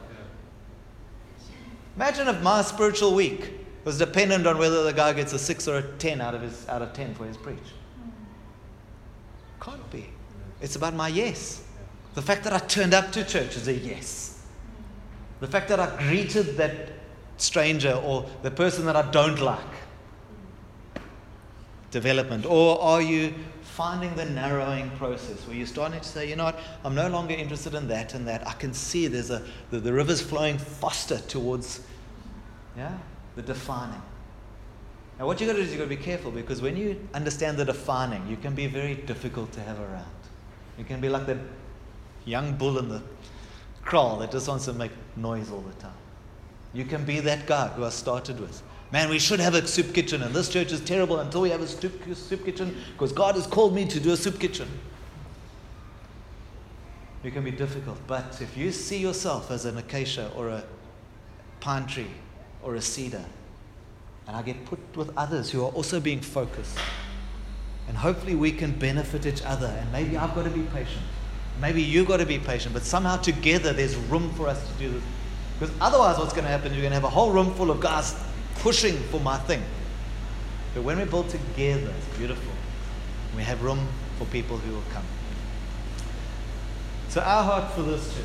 [1.97, 3.53] Imagine if my spiritual week
[3.85, 6.67] was dependent on whether the guy gets a six or a ten out of his
[6.69, 7.59] out of ten for his preach.
[9.61, 10.07] Can't be.
[10.61, 11.63] It's about my yes.
[12.15, 14.43] The fact that I turned up to church is a yes.
[15.41, 16.93] The fact that I greeted that
[17.37, 19.61] stranger or the person that I don't like?
[21.91, 22.47] Development.
[22.47, 23.35] Or are you
[23.75, 27.35] finding the narrowing process where you're starting to say, you know what, I'm no longer
[27.35, 28.47] interested in that and that.
[28.47, 31.81] I can see there's a the, the river's flowing faster towards
[32.77, 32.97] yeah,
[33.35, 34.01] the defining.
[35.19, 37.65] Now what you gotta do is you gotta be careful because when you understand the
[37.65, 40.05] defining, you can be very difficult to have around.
[40.79, 41.39] You can be like that
[42.25, 43.03] young bull in the
[43.83, 45.99] kraal that just wants to make noise all the time.
[46.73, 48.63] You can be that guy who I started with.
[48.93, 51.61] Man, we should have a soup kitchen, and this church is terrible until we have
[51.61, 54.69] a soup, soup kitchen because God has called me to do a soup kitchen.
[57.25, 60.63] It can be difficult, but if you see yourself as an acacia or a
[61.61, 62.11] pine tree
[62.63, 63.25] or a cedar,
[64.27, 66.79] and I get put with others who are also being focused,
[67.89, 71.03] and hopefully we can benefit each other, and maybe I've got to be patient.
[71.61, 74.91] Maybe you've got to be patient, but somehow together there's room for us to do
[74.91, 75.03] this.
[75.59, 77.81] Because otherwise, what's going to happen you're going to have a whole room full of
[77.81, 78.15] guys
[78.57, 79.63] pushing for my thing.
[80.75, 82.53] But when we build together, it's beautiful.
[83.37, 83.87] We have room
[84.19, 85.05] for people who will come.
[87.09, 88.25] So, our heart for this church,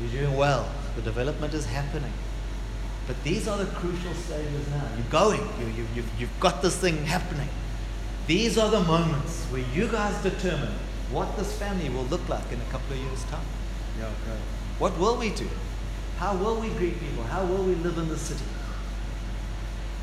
[0.00, 0.68] you're doing well.
[0.96, 2.12] The development is happening.
[3.06, 4.82] But these are the crucial stages now.
[4.96, 7.48] You're going, you, you, you've, you've got this thing happening.
[8.26, 10.74] These are the moments where you guys determine
[11.12, 13.46] what this family will look like in a couple of years' time.
[13.98, 14.38] Ja, okay.
[14.78, 15.48] What will we do?
[16.18, 17.22] How will we greet people?
[17.24, 18.44] How will we live in the city?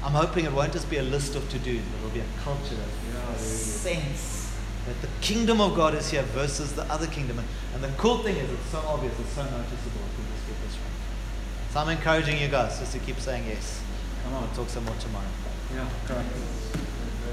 [0.04, 2.44] I'm hoping it won't just be a list of to dos, but it'll be a
[2.44, 4.54] culture, Yeah, a sense
[4.86, 7.40] that the kingdom of God is here versus the other kingdom.
[7.40, 10.46] And, and the cool thing is, it's so obvious, it's so noticeable if we just
[10.46, 11.72] get this right.
[11.72, 13.82] So I'm encouraging you guys just to keep saying yes.
[14.26, 14.44] Come on.
[14.44, 15.26] We'll talk some more tomorrow.
[15.74, 16.28] Yeah, correct.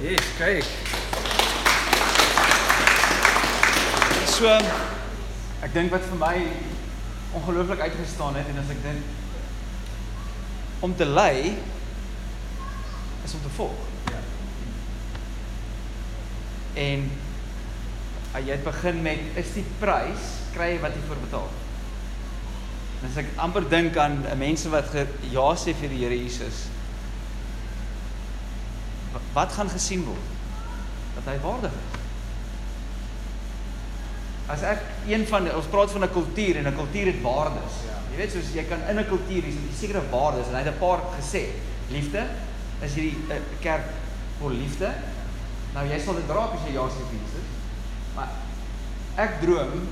[0.00, 0.64] Yes, kyk.
[4.30, 4.64] So um,
[5.60, 6.36] ek dink wat vir my
[7.36, 9.02] ongelooflik uitgestaan het en as ek dink
[10.86, 11.58] om te lei
[13.24, 13.80] is om te volg.
[14.10, 14.20] Ja.
[16.74, 17.10] En
[18.34, 21.48] uh, jy het begin met is die prys kry jy wat jy vir betaal.
[23.06, 26.66] As ek amper dink aan uh, mense wat ge, ja sê vir die Here Jesus
[29.12, 30.28] wa- wat gaan gesien word?
[31.16, 31.98] Dat hy waardig is.
[34.50, 37.74] As ek een van ons praat van 'n kultuur en 'n kultuur het waardes.
[37.86, 37.96] Ja.
[38.10, 40.78] Jy weet soos jy kan in 'n kultuur hê sekere waardes en hy het 'n
[40.78, 41.44] paar gesê.
[41.90, 42.26] Liefde
[42.82, 43.88] is hierdie 'n uh, kerk
[44.40, 44.92] vol liefde.
[45.74, 47.48] Nou jy sal dit raak as jy ja sê vir Jesus.
[48.14, 48.28] Maar
[49.16, 49.88] ek droom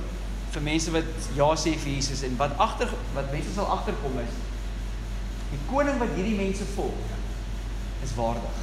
[0.53, 4.37] vir mense wat ja sê vir Jesus en wat agter wat mense sal agterkom is
[5.49, 7.15] die koning wat hierdie mense volg
[8.05, 8.57] is waardig.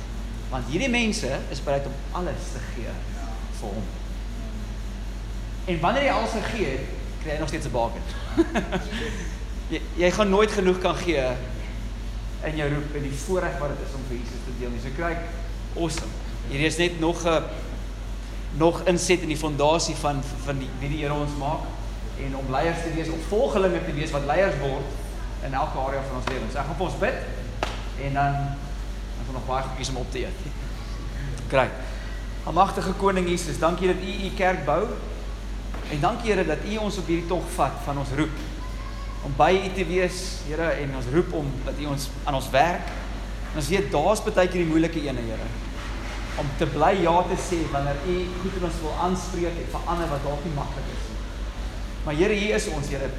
[0.50, 2.92] Want hierdie mense is bereid om alles te gee
[3.60, 3.88] vir hom.
[5.66, 8.02] En wanneer jy alles het, kry jy nog steeds 'n baken.
[9.72, 11.26] jy jy gaan nooit genoeg kan gee
[12.46, 14.82] in jou roep en die voorreg wat dit is om vir Jesus te deel nie.
[14.82, 15.14] So kry
[15.76, 16.12] awesome.
[16.48, 17.42] Hierdie is net nog 'n
[18.56, 21.66] nog inset in die fondasie van van die wie die Here ons maak
[22.24, 24.88] en om leiers te wees, opvolgelinge te wees wat leiers word
[25.44, 26.52] in elke area van ons lewens.
[26.52, 27.18] So ek gaan vir ons bid
[28.06, 28.34] en dan
[29.26, 30.40] er nog baie goedjies om op te eet.
[31.48, 31.68] Kry.
[32.46, 34.86] Almagtige koning Jesus, dankie dat U U kerk bou.
[35.90, 38.30] En dankie Here dat U ons op hierdie tog vat van ons roep
[39.26, 42.50] om by U te wees, Here, en ons roep om dat U ons aan ons
[42.54, 42.90] werk.
[43.52, 45.48] En ons weet daar's baie keer die moeilike ene, Here.
[46.38, 50.12] Om te bly ja te sê wanneer U goed in ons wil aanspreek en verander
[50.12, 51.18] wat dalk nie maklik is nie.
[52.04, 53.10] Maar Here, hier is ons, Here.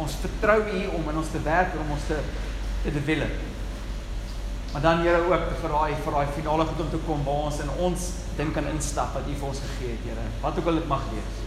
[0.00, 2.20] Ons vertrou U om in ons te werk en om ons te
[2.82, 3.30] te develop.
[4.72, 7.60] Maar dan Here ook vir daai vir daai finale goed om te kom waar ons
[7.62, 8.08] in ons
[8.38, 10.28] ding kan instap wat U vir ons gegee het, Here.
[10.40, 11.41] Wat ook al dit mag wees.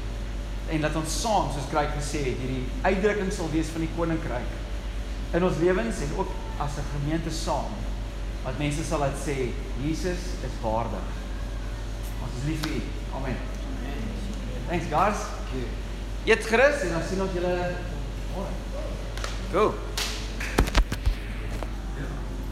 [0.70, 4.54] En dat ons saam, soos Kryk gesê het, hierdie uitdrukking sal wees van die koninkryk
[5.36, 6.32] in ons lewens en ook
[6.64, 7.72] as 'n gemeente saam.
[8.44, 9.52] Wat mense sal laat sê,
[9.84, 11.08] Jesus is waardig.
[12.24, 12.82] Ons is lief vir U.
[13.16, 13.38] Amen.
[14.68, 15.20] Thanks guys.
[16.26, 17.76] Eet gerus en dan sien ons julle
[18.34, 18.50] môre.
[19.52, 19.95] Cool.